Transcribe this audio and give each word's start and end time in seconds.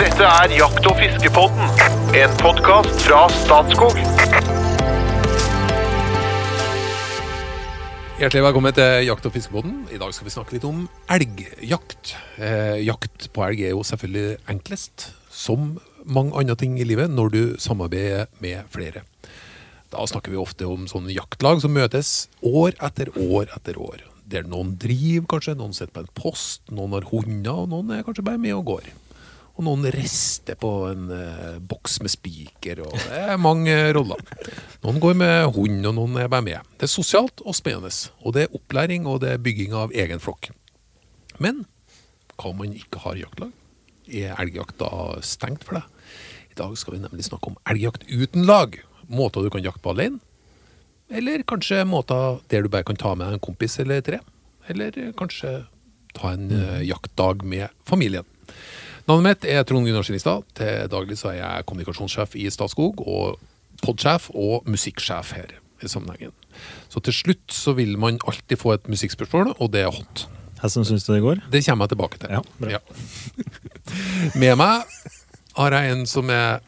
Dette 0.00 0.24
er 0.24 0.52
Jakt- 0.56 0.86
og 0.88 0.94
fiskepodden, 0.96 1.66
en 2.16 2.36
podkast 2.40 3.02
fra 3.04 3.18
Statskog. 3.34 3.98
Hjertelig 8.16 8.44
velkommen 8.46 8.72
til 8.78 9.04
Jakt- 9.04 9.28
og 9.28 9.34
fiskepodden. 9.34 9.74
I 9.92 9.98
dag 10.00 10.14
skal 10.16 10.24
vi 10.24 10.32
snakke 10.32 10.56
litt 10.56 10.64
om 10.64 10.86
elgjakt. 11.12 12.14
Eh, 12.40 12.80
jakt 12.86 13.28
på 13.34 13.44
elg 13.44 13.60
er 13.60 13.74
jo 13.74 13.82
selvfølgelig 13.84 14.38
enklest, 14.48 15.10
som 15.28 15.74
mange 16.08 16.32
andre 16.32 16.56
ting 16.56 16.80
i 16.80 16.88
livet, 16.88 17.12
når 17.12 17.28
du 17.36 17.42
samarbeider 17.60 18.32
med 18.40 18.72
flere. 18.72 19.04
Da 19.92 20.06
snakker 20.08 20.32
vi 20.32 20.40
ofte 20.40 20.64
om 20.64 20.88
sånne 20.88 21.12
jaktlag 21.12 21.60
som 21.60 21.76
møtes 21.76 22.30
år 22.40 22.72
etter 22.80 23.12
år 23.20 23.52
etter 23.52 23.76
år. 23.76 24.00
Der 24.24 24.48
noen 24.48 24.78
driver, 24.80 25.28
kanskje, 25.36 25.58
noen 25.60 25.76
sitter 25.76 25.92
på 25.92 26.06
en 26.06 26.14
post, 26.16 26.62
noen 26.72 26.96
har 26.96 27.12
hunder, 27.12 27.52
og 27.52 27.68
noen 27.68 27.98
er 27.98 28.02
kanskje 28.08 28.24
bare 28.24 28.40
med 28.40 28.56
og 28.56 28.64
går. 28.64 28.92
Og 29.60 29.66
noen 29.66 29.84
rester 29.92 30.56
på 30.56 30.68
en 30.88 31.10
eh, 31.12 31.56
boks 31.60 31.98
med 32.00 32.08
spiker, 32.08 32.78
og 32.86 32.94
det 32.96 33.18
er 33.26 33.36
mange 33.36 33.74
roller. 33.92 34.22
Noen 34.80 35.00
går 35.02 35.18
med 35.20 35.50
hund, 35.52 35.82
og 35.84 35.98
noen 35.98 36.16
er 36.22 36.30
bare 36.32 36.46
med. 36.46 36.70
Det 36.80 36.86
er 36.86 36.92
sosialt 36.94 37.42
og 37.44 37.52
spennende. 37.58 37.92
Og 38.24 38.32
det 38.32 38.46
er 38.46 38.56
opplæring, 38.56 39.04
og 39.04 39.20
det 39.20 39.34
er 39.34 39.42
bygging 39.44 39.76
av 39.76 39.92
egen 39.92 40.22
flokk. 40.24 40.48
Men 41.36 41.66
hva 42.38 42.54
om 42.54 42.62
man 42.62 42.72
ikke 42.72 43.02
har 43.04 43.20
jaktlag? 43.20 43.52
Er 44.08 44.40
elgjakta 44.40 44.88
stengt 45.28 45.68
for 45.68 45.76
deg? 45.76 46.16
I 46.54 46.56
dag 46.62 46.72
skal 46.80 46.96
vi 46.96 47.04
nemlig 47.04 47.28
snakke 47.28 47.52
om 47.52 47.60
elgjakt 47.68 48.08
uten 48.08 48.48
lag. 48.48 48.80
Måter 49.12 49.44
du 49.44 49.52
kan 49.52 49.64
jakte 49.66 49.84
på 49.84 49.92
alene. 49.92 50.24
Eller 51.12 51.44
kanskje 51.44 51.84
måter 51.84 52.40
der 52.48 52.64
du 52.64 52.72
bare 52.72 52.88
kan 52.88 52.96
ta 52.96 53.12
med 53.12 53.34
en 53.34 53.44
kompis 53.44 53.76
eller 53.84 54.00
tre. 54.08 54.24
Eller 54.72 54.96
kanskje 55.20 55.58
ta 56.16 56.32
en 56.32 56.48
eh, 56.48 56.86
jaktdag 56.88 57.44
med 57.44 57.68
familien. 57.84 58.24
Navnet 59.10 59.40
mitt 59.40 59.46
er 59.50 59.64
Trond 59.66 59.88
Gunnar 59.88 60.04
Skinstad. 60.06 60.44
Til 60.54 60.84
daglig 60.86 61.16
så 61.18 61.32
er 61.32 61.40
jeg 61.40 61.64
kommunikasjonssjef 61.66 62.36
i 62.38 62.44
Statskog, 62.54 63.00
og 63.02 63.40
podsjef 63.82 64.28
og 64.38 64.68
musikksjef 64.70 65.32
her 65.34 65.56
i 65.82 65.90
sammenhengen. 65.90 66.30
Så 66.92 67.02
til 67.02 67.16
slutt 67.16 67.50
så 67.50 67.74
vil 67.74 67.96
man 67.98 68.20
alltid 68.30 68.60
få 68.60 68.76
et 68.76 68.86
musikkspørsmål, 68.92 69.56
og 69.58 69.72
det 69.74 69.82
er 69.82 69.90
hot. 69.96 70.28
Hvordan 70.60 70.86
syns 70.86 71.08
du 71.08 71.10
det 71.16 71.24
går? 71.24 71.42
Det 71.50 71.64
kommer 71.66 71.88
jeg 71.88 71.96
tilbake 71.96 72.22
til. 72.22 72.36
Ja, 72.36 72.44
bra. 72.62 72.80
Med 74.44 74.58
meg 74.62 74.86
har 75.58 75.74
jeg 75.80 75.96
en 75.96 76.06
som 76.06 76.30
er 76.30 76.62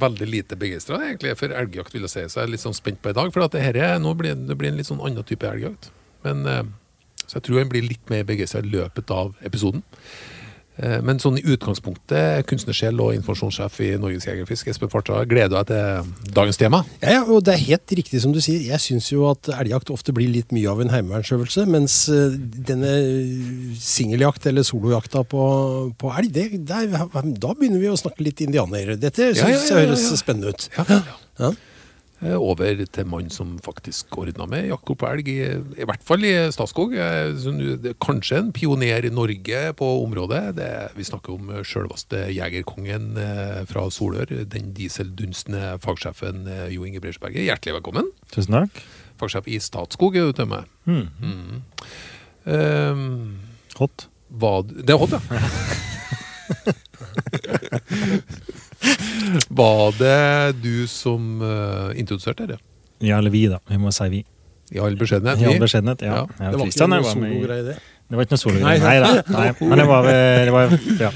veldig 0.00 0.32
lite 0.32 0.56
begeistra 0.56 1.04
for 1.36 1.52
elgjakt, 1.52 1.92
vil 1.92 2.08
jeg 2.08 2.14
si. 2.16 2.28
Så 2.32 2.40
jeg 2.40 2.46
er 2.46 2.54
litt 2.54 2.64
sånn 2.64 2.80
spent 2.80 3.04
på 3.04 3.12
i 3.12 3.18
dag. 3.18 3.28
For 3.34 3.44
at 3.44 3.52
det 3.52 3.66
her 3.66 3.76
er, 3.76 3.98
nå 4.00 4.16
blir 4.16 4.40
det 4.40 4.56
blir 4.56 4.72
en 4.72 4.80
litt 4.80 4.88
sånn 4.88 5.04
annen 5.04 5.28
type 5.28 5.44
elgjakt. 5.44 5.92
Men, 6.24 6.46
eh, 6.48 6.62
så 7.26 7.42
jeg 7.42 7.50
tror 7.50 7.66
han 7.66 7.74
blir 7.74 7.84
litt 7.84 8.08
mer 8.08 8.24
begeistra 8.24 8.64
i 8.64 8.72
løpet 8.72 9.12
av 9.12 9.34
episoden. 9.44 9.84
Eh, 10.80 11.02
Men 11.04 11.18
sånn 11.20 11.36
i 11.36 11.42
utgangspunktet, 11.52 12.46
kunstnersjel 12.48 12.96
og 13.04 13.10
informasjonssjef 13.18 13.74
i 13.84 13.90
Norges 14.00 14.24
Jegerfisk, 14.24 14.70
Espen 14.72 14.88
Farta, 14.88 15.18
gleder 15.28 15.50
du 15.52 15.56
deg 15.58 15.66
til 15.68 16.32
dagens 16.32 16.56
tema? 16.56 16.80
Ja, 17.02 17.18
ja, 17.18 17.22
og 17.28 17.42
det 17.44 17.54
er 17.58 17.64
helt 17.66 17.92
riktig 17.98 18.22
som 18.24 18.32
du 18.32 18.40
sier. 18.40 18.62
Jeg 18.64 18.80
syns 18.80 19.10
jo 19.12 19.26
at 19.28 19.50
elgjakt 19.52 19.92
ofte 19.92 20.14
blir 20.16 20.30
litt 20.32 20.50
mye 20.56 20.70
av 20.72 20.80
en 20.80 20.92
heimevernsøvelse, 20.94 21.66
mens 21.68 21.98
eh, 22.08 22.38
denne 22.70 22.94
singeljakt 23.80 24.46
eller 24.48 24.64
solojakta 24.66 25.24
på, 25.28 25.42
på 26.00 26.14
elg, 26.18 26.32
det, 26.32 26.46
der, 26.68 26.88
da 26.88 27.52
begynner 27.52 27.82
vi 27.82 27.92
å 27.92 27.98
snakke 28.00 28.24
litt 28.24 28.40
indianere. 28.44 28.96
Dette 29.00 29.28
Ja, 29.28 29.34
ja, 29.36 29.44
syns 29.44 29.68
ja, 29.70 29.76
jeg 29.82 29.92
høres 29.92 30.08
spennende 30.22 30.54
ut. 30.56 30.68
Ja, 30.78 31.02
ja. 31.42 31.52
Eh, 32.22 32.36
Over 32.38 32.84
til 32.86 33.06
mann 33.10 33.30
som 33.34 33.56
faktisk 33.64 34.14
ordna 34.22 34.46
med 34.46 34.68
jakt 34.70 34.92
på 35.00 35.08
elg, 35.08 35.26
i, 35.32 35.40
i 35.82 35.86
hvert 35.88 36.04
fall 36.06 36.22
i 36.28 36.32
Statskog. 36.54 36.94
Eh, 36.94 37.34
Kanskje 38.02 38.38
en 38.38 38.52
pioner 38.54 39.08
i 39.08 39.10
Norge 39.10 39.62
på 39.78 39.88
området. 40.04 40.42
Det, 40.60 40.68
vi 40.94 41.06
snakker 41.08 41.34
om 41.34 41.50
sjølveste 41.66 42.28
jegerkongen 42.30 43.16
eh, 43.18 43.62
fra 43.70 43.88
Solør. 43.90 44.30
Den 44.46 44.70
dieseldunstende 44.76 45.74
fagsjefen 45.82 46.46
eh, 46.46 46.68
Jo 46.76 46.86
Inge 46.86 47.02
Breisberget. 47.02 47.42
Hjertelig 47.48 47.80
velkommen. 47.80 48.12
Tusen 48.30 48.54
takk. 48.60 48.82
Fagsjef 49.18 49.50
i 49.50 49.58
Statskog 49.62 50.14
er 50.18 50.30
du 50.30 50.38
til 50.38 50.50
meg. 50.54 50.70
Mm. 50.86 51.08
Mm. 51.22 51.60
Um, 52.42 53.38
Hot. 53.78 54.06
hva, 54.30 54.60
det 54.66 54.94
er 54.94 54.98
hot, 55.02 55.12
ja. 55.14 55.20
Var 59.62 59.92
det 59.98 60.62
du 60.62 60.86
som 60.90 61.40
uh, 61.42 61.92
introduserte 61.98 62.46
det? 62.50 62.58
Ja, 63.02 63.18
eller 63.18 63.30
vi, 63.34 63.46
da. 63.50 63.58
Vi 63.68 63.78
må 63.82 63.90
si 63.94 64.08
vi. 64.12 64.20
I 64.72 64.78
all 64.80 64.96
beskjedenhet? 64.96 65.40
I 65.42 65.48
all 65.52 65.60
beskjedenhet, 65.60 66.02
ja. 66.06 66.14
Ja. 66.14 66.26
ja. 66.38 66.50
Det 66.54 66.58
var 66.60 66.70
ikke 66.70 66.88
noe 66.88 67.02
var 67.02 67.16
med 67.20 67.30
i- 67.30 67.34
sologreie, 67.36 67.62
det. 67.66 67.76
Det 68.12 68.18
var 68.18 68.26
ikke 68.26 68.34
noe 68.36 68.42
sologreie. 68.42 68.64
Nei, 68.64 68.78
Nei, 68.82 68.96
da. 69.04 69.22
Nei. 69.38 69.46
Men 69.60 69.78
det 69.82 69.86
var, 69.90 70.08
det 70.08 70.52
var, 70.54 70.74
ja. 71.00 71.10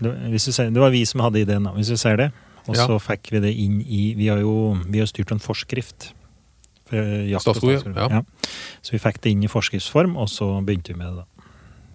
det, 0.00 0.12
hvis 0.34 0.48
du 0.48 0.52
ser, 0.56 0.70
det 0.74 0.82
var 0.82 0.92
vi 0.94 1.02
som 1.08 1.22
hadde 1.24 1.42
ideen, 1.44 1.66
da. 1.68 1.72
Hvis 1.76 1.90
du 1.92 1.96
ser 2.00 2.16
det. 2.22 2.30
Og 2.66 2.74
Ja. 2.74 2.86
så 2.90 2.96
fikk 2.98 3.28
vi 3.30 3.40
det 3.44 3.52
inn 3.62 3.76
i 3.84 4.14
Vi 4.18 4.26
har 4.26 4.40
jo 4.42 4.72
vi 4.90 4.98
har 4.98 5.06
styrt 5.06 5.30
en 5.30 5.38
forskrift. 5.42 6.08
For 6.90 6.98
jakt 7.30 7.46
og 7.50 7.56
Statskog, 7.58 7.94
ja. 7.94 8.08
Ja. 8.18 8.22
Så 8.82 8.94
vi 8.94 8.98
fikk 9.02 9.20
det 9.22 9.32
inn 9.34 9.44
i 9.46 9.50
forskriftsform, 9.50 10.16
og 10.18 10.28
så 10.30 10.48
begynte 10.66 10.92
vi 10.94 10.98
med 10.98 11.12
det. 11.14 11.22
da. 11.24 11.35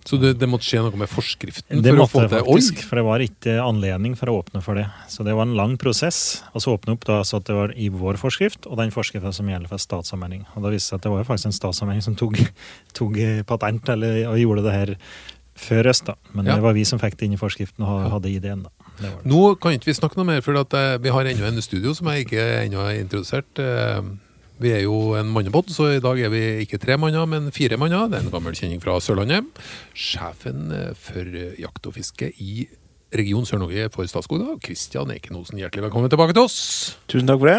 Så 0.08 0.18
det, 0.18 0.32
det 0.42 0.48
måtte 0.50 0.66
skje 0.66 0.82
noe 0.82 0.98
med 0.98 1.10
forskriften 1.12 1.82
Det 1.84 1.92
for 1.94 2.00
måtte 2.00 2.14
få 2.16 2.22
det 2.26 2.40
faktisk, 2.42 2.80
for 2.90 2.98
det 2.98 3.04
var 3.06 3.24
ikke 3.24 3.58
anledning 3.62 4.16
for 4.18 4.32
å 4.32 4.40
åpne 4.42 4.62
for 4.66 4.80
det. 4.80 4.88
Så 5.12 5.26
det 5.28 5.36
var 5.38 5.46
en 5.46 5.54
lang 5.58 5.76
prosess. 5.82 6.42
Og 6.56 6.64
så 6.64 6.74
åpne 6.74 6.96
opp 6.98 7.06
da, 7.06 7.20
så 7.28 7.38
at 7.38 7.46
det 7.50 7.58
var 7.58 7.74
i 7.78 7.90
vår 7.94 8.18
forskrift, 8.22 8.66
og 8.66 8.80
den 8.82 8.94
forskriften 8.94 9.36
som 9.36 9.52
gjelder 9.52 9.70
for 9.70 9.82
statsanmelding. 9.82 10.48
Og 10.56 10.66
da 10.66 10.74
viste 10.74 10.90
det 10.90 10.90
seg 10.90 10.98
at 11.02 11.06
det 11.06 11.14
var 11.14 11.22
jo 11.22 11.28
faktisk 11.30 11.52
en 11.52 11.60
statsanmelding 11.60 12.06
som 12.08 12.18
tok, 12.18 12.40
tok 12.98 13.22
patent, 13.52 13.94
eller, 13.94 14.24
og 14.32 14.42
gjorde 14.42 14.66
det 14.66 14.74
her 14.80 14.96
før 15.62 15.92
oss, 15.92 16.02
da. 16.08 16.18
Men 16.34 16.48
Ja. 16.50 16.56
det 16.58 16.66
var 16.66 16.74
vi 16.74 16.88
som 16.88 17.00
fikk 17.00 17.20
det 17.20 17.28
inn 17.30 17.38
i 17.38 17.42
forskriften 17.42 17.86
og 17.86 18.10
hadde 18.16 18.32
ideen, 18.34 18.66
da. 18.66 18.74
Det 18.98 19.06
det. 19.06 19.30
Nå 19.30 19.56
kan 19.62 19.78
ikke 19.78 19.92
vi 19.92 19.98
snakke 19.98 20.18
noe 20.18 20.26
mer, 20.26 20.42
for 20.42 20.58
at, 20.58 20.74
eh, 20.74 20.98
vi 20.98 21.14
har 21.14 21.30
ennå 21.30 21.46
en 21.46 21.62
studio 21.62 21.94
som 21.94 22.08
jeg 22.08 22.26
ikke 22.26 22.42
ennå 22.66 22.82
har 22.82 22.98
introdusert. 22.98 23.62
Vi 24.62 24.70
er 24.76 24.84
jo 24.84 25.16
en 25.18 25.30
mannepod, 25.34 25.72
så 25.74 25.88
i 25.96 26.02
dag 26.04 26.20
er 26.22 26.30
vi 26.30 26.42
ikke 26.62 26.78
tre 26.82 26.94
manner, 27.02 27.26
men 27.30 27.48
fire 27.56 27.80
manner. 27.82 28.06
Det 28.12 28.20
er 28.20 28.26
en 28.28 28.34
gammel 28.34 28.54
kjenning 28.58 28.82
fra 28.84 29.00
Sørlandet. 29.02 29.48
Sjefen 29.98 30.68
for 31.02 31.32
jakt 31.58 31.88
og 31.90 31.96
fiske 31.96 32.30
i 32.38 32.68
Region 33.18 33.48
Sør-Norge 33.48 33.88
for 33.96 34.06
Statskog, 34.08 34.44
da, 34.44 34.54
Kristian 34.62 35.10
Ekenhosen. 35.16 35.58
Hjertelig 35.60 35.88
velkommen 35.88 36.12
tilbake 36.14 36.36
til 36.38 36.46
oss. 36.46 36.60
Tusen 37.10 37.32
takk 37.32 37.42
for 37.42 37.50
det. 37.50 37.58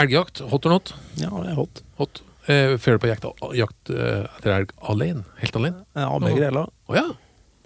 Elgjakt, 0.00 0.40
hot 0.50 0.70
or 0.70 0.74
not? 0.74 0.94
Ja, 1.20 1.28
det 1.44 1.52
er 1.52 1.60
hot. 1.60 1.84
Hot. 2.00 2.22
Eh, 2.48 2.72
Fører 2.80 2.96
du 2.96 3.04
på 3.04 3.12
jakt, 3.12 3.28
jakt 3.60 3.92
eh, 3.92 4.24
etter 4.38 4.56
elg 4.56 4.72
alene? 4.88 5.26
Helt 5.42 5.60
alene? 5.60 5.84
Ja, 5.94 6.08
begge 6.24 6.46
deler. 6.48 6.72
Å 6.88 6.96
ja. 6.96 7.04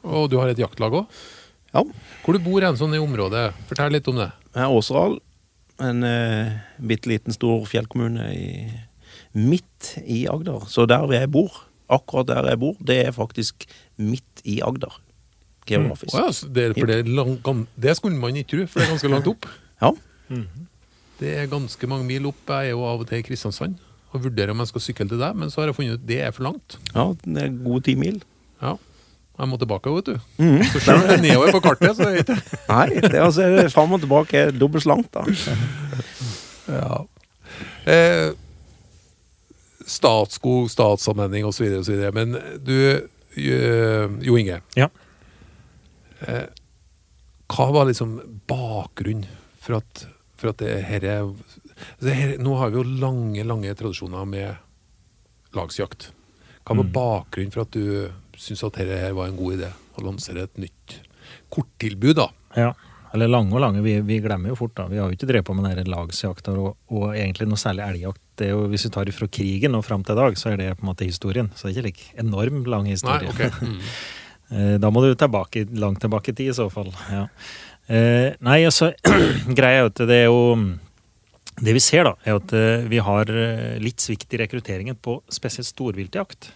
Og 0.09 0.27
du 0.33 0.37
har 0.43 0.51
et 0.51 0.61
jaktlag 0.61 0.99
òg? 1.05 1.23
Ja. 1.71 1.87
Hvor 2.25 2.35
du 2.37 2.43
bor 2.43 2.67
hen 2.67 2.77
sånn 2.81 2.99
i 2.99 3.01
området? 3.01 3.47
Fortell 3.71 3.95
litt 3.95 4.11
om 4.11 4.19
det. 4.21 4.29
Jeg 4.53 4.65
er 4.67 4.75
Åseral, 4.75 5.21
en 5.85 6.05
uh, 6.07 6.55
bitte 6.91 7.11
liten 7.11 7.35
stor 7.35 7.65
fjellkommune 7.71 8.29
i, 8.35 8.49
midt 9.39 9.95
i 10.05 10.25
Agder. 10.31 10.67
Så 10.71 10.87
der 10.91 11.07
jeg 11.15 11.31
bor, 11.35 11.65
akkurat 11.89 12.29
der 12.31 12.49
jeg 12.53 12.61
bor, 12.63 12.79
det 12.81 12.99
er 13.07 13.15
faktisk 13.17 13.69
midt 13.97 14.43
i 14.45 14.61
Agder. 14.65 14.97
Geografisk. 15.69 16.15
Å 16.17 16.27
ja, 16.27 16.33
så 16.33 16.49
det, 16.53 16.71
for 16.79 16.89
det, 16.91 17.03
lang, 17.07 17.37
det 17.77 17.97
skulle 17.99 18.19
man 18.19 18.37
ikke 18.37 18.55
tro, 18.55 18.67
for 18.71 18.81
det 18.81 18.89
er 18.89 18.95
ganske 18.97 19.13
langt 19.17 19.35
opp. 19.35 19.51
Ja. 19.79 19.93
Det 21.21 21.31
er 21.39 21.45
ganske 21.47 21.87
mange 21.87 22.03
mil 22.05 22.25
opp. 22.27 22.41
Jeg 22.51 22.73
er 22.73 22.75
jo 22.75 22.81
av 22.83 23.05
og 23.05 23.07
til 23.07 23.21
i 23.23 23.25
Kristiansand 23.27 23.77
og 24.11 24.25
vurderer 24.25 24.51
om 24.51 24.63
jeg 24.65 24.71
skal 24.73 24.83
sykle 24.83 25.07
til 25.11 25.21
deg, 25.21 25.37
men 25.39 25.53
så 25.53 25.61
har 25.61 25.71
jeg 25.71 25.77
funnet 25.77 26.01
ut 26.01 26.07
det 26.09 26.19
er 26.25 26.33
for 26.35 26.49
langt. 26.49 26.79
ja, 26.95 27.05
det 27.23 27.45
er 27.45 27.55
gode 27.63 27.85
ti 27.87 27.95
mil. 27.99 28.19
Ja. 28.63 28.75
Jeg 29.39 29.47
må 29.53 29.59
tilbake, 29.61 29.91
vet 29.95 30.09
du. 30.11 30.17
Mm. 30.43 30.63
Så 30.73 30.81
selv 30.83 30.99
om 30.99 31.07
det 31.07 31.15
er 31.19 31.23
nedover 31.23 31.53
på 31.55 31.61
kartet, 31.63 31.93
så 31.97 32.09
er 32.09 32.17
det 32.17 32.25
ikke 32.25 32.39
Nei, 32.73 32.89
det 33.05 33.13
er 33.15 33.23
altså 33.23 33.45
er 33.47 33.69
fram 33.71 33.93
og 33.95 34.01
tilbake 34.03 34.41
er 34.49 34.51
dobbelt 34.59 34.83
så 34.83 34.91
langt, 34.91 35.13
da. 35.15 35.23
ja. 36.75 36.99
eh, 37.87 38.33
Statskog, 39.89 40.67
statsanvending 40.73 41.47
osv. 41.49 41.65
osv. 41.81 42.03
Men 42.13 42.35
du, 42.67 42.75
eh, 43.39 44.09
Jo 44.27 44.37
Inge. 44.37 44.59
Ja. 44.77 44.89
Eh, 46.27 46.45
hva 47.49 47.71
var 47.73 47.87
liksom 47.89 48.19
bakgrunnen 48.51 49.25
for 49.63 49.79
at, 49.79 50.03
for 50.37 50.51
at 50.51 50.59
det 50.61 50.75
her 50.91 51.05
er 51.07 51.23
altså 51.23 52.13
her, 52.13 52.35
Nå 52.43 52.57
har 52.59 52.75
vi 52.75 52.81
jo 52.83 52.89
lange, 53.01 53.45
lange 53.47 53.73
tradisjoner 53.79 54.27
med 54.29 54.57
lagsjakt. 55.57 56.11
Hva 56.67 56.75
var 56.77 56.85
Mm. 56.85 56.93
bakgrunnen 56.93 57.53
for 57.55 57.63
at 57.65 57.71
du 57.73 58.11
syntes 58.39 58.65
at 58.67 58.79
dette 58.81 59.01
her 59.03 59.17
var 59.19 59.31
en 59.31 59.39
god 59.39 59.59
idé? 59.59 59.73
Å 59.99 60.05
lansere 60.07 60.47
et 60.47 60.61
nytt 60.63 60.99
korttilbud, 61.53 62.17
da? 62.19 62.29
Ja. 62.57 62.73
Eller 63.17 63.31
lange 63.31 63.55
og 63.57 63.63
lange. 63.65 63.81
Vi, 63.85 63.95
vi 64.05 64.19
glemmer 64.21 64.53
jo 64.53 64.59
fort, 64.59 64.75
da. 64.77 64.87
Vi 64.91 64.99
har 65.01 65.09
jo 65.09 65.17
ikke 65.17 65.29
drevet 65.31 65.47
på 65.49 65.55
med 65.57 65.65
denne 65.69 65.89
lagsjakta 65.89 66.53
og, 66.61 66.75
og 66.93 67.07
egentlig 67.15 67.49
noe 67.49 67.61
særlig 67.61 67.87
elgjakt. 67.87 68.21
Det 68.39 68.51
er 68.51 68.53
jo, 68.53 68.67
hvis 68.71 68.85
vi 68.87 68.91
tar 68.95 69.09
det 69.09 69.17
fra 69.17 69.29
krigen 69.33 69.77
og 69.79 69.85
fram 69.87 70.05
til 70.07 70.15
i 70.15 70.21
dag, 70.21 70.37
så 70.39 70.53
er 70.53 70.61
det 70.61 70.69
på 70.79 70.85
en 70.85 70.91
måte 70.91 71.09
historien. 71.09 71.49
Så 71.57 71.67
det 71.67 71.73
er 71.73 71.79
ikke 71.79 71.89
like 71.89 72.25
enorm 72.25 72.65
lang 72.69 72.89
Nei, 72.89 73.21
okay. 73.31 73.53
Mm. 73.69 73.79
Eh, 74.49 74.77
Da 74.81 74.89
må 74.93 75.03
du 75.05 75.11
tilbake, 75.13 75.67
langt 75.77 76.01
tilbake 76.01 76.33
i 76.33 76.37
tid 76.37 76.53
i 76.53 76.57
så 76.57 76.69
fall. 76.73 76.93
Ja. 77.13 77.25
Eh, 77.89 78.37
nei, 78.45 78.61
altså, 78.69 78.93
greia 79.59 79.81
er 79.81 79.83
jo 79.87 79.91
at 79.93 80.01
det 80.09 80.17
er 80.23 80.29
jo 80.29 80.41
Det 81.59 81.75
vi 81.75 81.81
ser, 81.83 82.05
da, 82.07 82.15
er 82.25 82.37
at 82.39 82.53
eh, 82.55 82.87
vi 82.89 83.01
har 83.03 83.29
eh, 83.33 83.77
litt 83.83 84.01
svikt 84.05 84.33
i 84.37 84.41
rekrutteringen 84.45 84.97
på 85.01 85.19
spesielt 85.33 85.67
storviltjakt. 85.69 86.53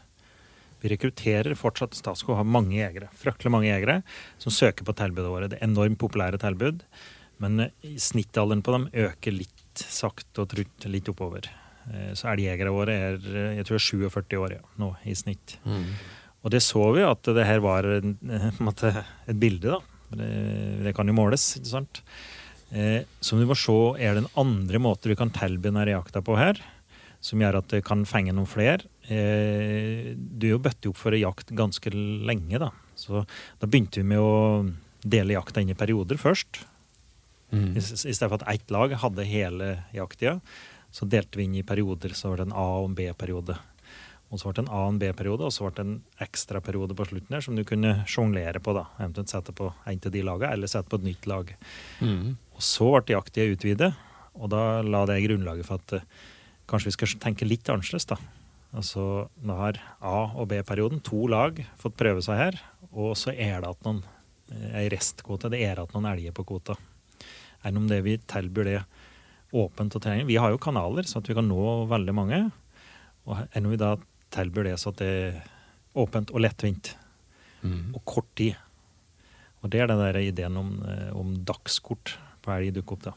Vi 0.82 0.90
rekrutterer 0.90 1.55
fortsatt 1.58 1.94
Statskog 1.94 2.37
har 2.40 2.46
mange 2.49 2.75
jegere, 2.81 3.08
fryktelig 3.14 3.52
mange 3.55 3.69
jegere 3.70 4.00
som 4.43 4.52
søker 4.55 4.87
på 4.88 4.94
tilbudet 4.99 5.31
våre. 5.31 5.49
Det 5.52 5.61
er 5.61 5.69
enormt 5.69 6.00
populære 6.02 6.40
tilbud, 6.43 6.82
men 7.43 7.61
eh, 7.69 7.93
snittalderen 8.02 8.64
på 8.67 8.75
dem 8.75 8.88
øker 9.06 9.37
litt 9.37 9.82
sakte 9.87 10.43
og 10.44 10.50
trutt 10.52 10.88
litt 10.90 11.08
oppover. 11.12 11.46
Eh, 11.87 12.11
Så 12.19 12.29
elgjegere 12.34 12.75
våre 12.75 12.99
er 13.08 13.23
eh, 13.31 13.55
jeg 13.61 13.69
tror 13.70 13.82
47 13.87 14.37
år 14.43 14.56
ja, 14.58 14.62
nå 14.82 14.93
i 15.06 15.14
snitt. 15.19 15.56
Og 16.43 16.50
det 16.50 16.58
så 16.67 16.82
vi 16.96 17.05
at 17.06 17.23
det 17.38 17.46
her 17.46 17.62
var 17.62 17.87
en, 17.87 18.17
en 18.26 18.62
måte 18.67 18.90
et 19.31 19.38
bilde, 19.38 19.76
da. 19.76 19.79
Det, 20.12 20.31
det 20.84 20.93
kan 20.96 21.08
jo 21.08 21.14
måles, 21.17 21.44
ikke 21.56 21.70
sant. 21.70 22.02
Eh, 22.75 23.05
som 23.25 23.38
du 23.40 23.46
må 23.49 23.55
se 23.56 23.73
er 24.02 24.17
det 24.19 24.25
en 24.25 24.32
andre 24.43 24.81
måte 24.82 25.08
vi 25.08 25.17
kan 25.17 25.31
tilby 25.32 25.70
denne 25.70 25.87
jakta 25.88 26.20
på 26.25 26.34
her, 26.40 26.58
som 27.23 27.40
gjør 27.40 27.61
at 27.62 27.70
det 27.70 27.84
kan 27.87 28.02
fenge 28.08 28.34
noen 28.34 28.50
flere. 28.50 28.82
Eh, 29.10 30.12
du 30.14 30.46
er 30.46 30.54
jo 30.54 30.62
bøtt 30.62 30.87
opp 30.90 30.99
for 31.00 31.16
jakt 31.16 31.50
ganske 31.58 31.90
lenge, 31.93 32.60
da. 32.62 32.70
Så 32.99 33.25
da 33.58 33.66
begynte 33.66 34.02
vi 34.02 34.06
med 34.12 34.22
å 34.22 34.69
dele 35.02 35.34
jakta 35.34 35.62
inn 35.62 35.72
i 35.72 35.78
perioder 35.78 36.20
først. 36.20 36.62
Mm. 37.52 37.72
I, 37.75 37.81
I 37.82 38.14
stedet 38.14 38.31
for 38.31 38.38
at 38.40 38.49
ett 38.54 38.70
lag 38.72 38.94
hadde 39.02 39.26
hele 39.28 39.72
jakttida, 39.96 40.38
så 40.93 41.08
delte 41.08 41.40
vi 41.40 41.49
inn 41.49 41.58
i 41.60 41.66
perioder. 41.66 42.14
Så 42.16 42.31
var 42.31 42.40
det 42.40 42.50
en 42.50 42.56
A- 42.56 42.81
og 42.81 42.90
en 42.90 42.96
B-periode. 42.96 43.58
Og 44.32 44.40
så 44.40 44.49
ble 44.49 44.56
det 44.56 44.62
en 44.64 44.72
A- 44.72 44.84
og 44.87 44.94
en 44.94 45.00
B-periode, 45.02 45.44
og 45.44 45.52
så 45.52 45.66
ble 45.66 45.75
det 45.76 45.84
en 45.84 45.96
ekstraperiode 46.25 46.96
på 46.96 47.06
slutten 47.10 47.37
her 47.37 47.44
som 47.44 47.56
du 47.58 47.64
kunne 47.69 47.98
sjonglere 48.08 48.62
på. 48.64 48.72
da, 48.76 48.87
Eventuelt 48.98 49.32
sette 49.32 49.52
på 49.56 49.72
en 49.88 50.00
til 50.00 50.14
de 50.14 50.22
lagene, 50.25 50.55
eller 50.56 50.70
sette 50.72 50.88
på 50.88 51.00
et 51.02 51.08
nytt 51.10 51.28
lag. 51.28 51.52
Mm. 52.00 52.37
Og 52.56 52.64
så 52.64 52.88
ble 52.94 53.16
jakttida 53.16 53.52
utvidet, 53.52 53.90
og 54.32 54.48
da 54.55 54.62
la 54.81 55.02
det 55.10 55.20
grunnlaget 55.26 55.69
for 55.69 55.82
at 55.82 55.98
eh, 55.98 56.06
kanskje 56.70 56.88
vi 56.88 56.96
skal 56.96 57.19
tenke 57.26 57.48
litt 57.48 57.69
annerledes, 57.69 58.08
da. 58.08 58.16
Altså, 58.72 59.28
nå 59.44 59.56
har 59.58 59.78
A- 60.00 60.32
og 60.40 60.46
B-perioden, 60.48 61.02
to 61.04 61.26
lag, 61.28 61.58
fått 61.80 61.96
prøve 62.00 62.22
seg 62.24 62.38
her, 62.40 62.60
og 62.92 63.12
så 63.20 63.34
er 63.34 63.60
det 63.60 63.69
at 63.69 63.84
noen 63.84 64.00
eh, 64.52 64.78
ei 64.80 64.86
restkvote, 64.92 65.50
det 65.52 65.60
er 65.66 65.82
at 65.82 65.92
noen 65.92 66.08
elger 66.14 66.32
på 66.36 66.46
kvota. 66.48 66.78
Enn 67.64 67.76
om 67.78 67.86
det 67.90 68.00
vi 68.06 68.16
tilbyr 68.19 68.64
det 68.70 68.78
åpent 69.52 69.92
og 69.94 70.00
tilgjengelig. 70.02 70.30
Vi 70.32 70.40
har 70.40 70.50
jo 70.54 70.58
kanaler, 70.64 71.04
så 71.04 71.20
at 71.20 71.28
vi 71.28 71.36
kan 71.36 71.46
nå 71.50 71.60
veldig 71.90 72.14
mange. 72.16 72.40
Og 73.28 73.42
enn 73.52 73.69
om 73.69 73.74
vi 73.74 73.80
da 73.82 73.92
tilbyr 74.32 74.70
det 74.70 74.78
så 74.80 74.88
at 74.94 75.02
det 75.02 75.10
er 75.12 75.42
åpent 76.00 76.32
og 76.32 76.40
lettvint, 76.44 76.94
Mm. 77.62 77.92
og 77.94 78.00
kort 78.10 78.26
tid. 78.34 78.56
Og 79.62 79.70
det 79.70 79.78
er 79.78 79.86
den 79.86 80.00
der 80.00 80.16
ideen 80.19 80.56
om, 80.58 80.70
eh, 80.82 81.12
om 81.14 81.36
dagskort 81.46 82.16
på 82.42 82.50
elg 82.50 82.72
dukker 82.74 82.96
opp, 82.96 83.02
da. 83.04 83.12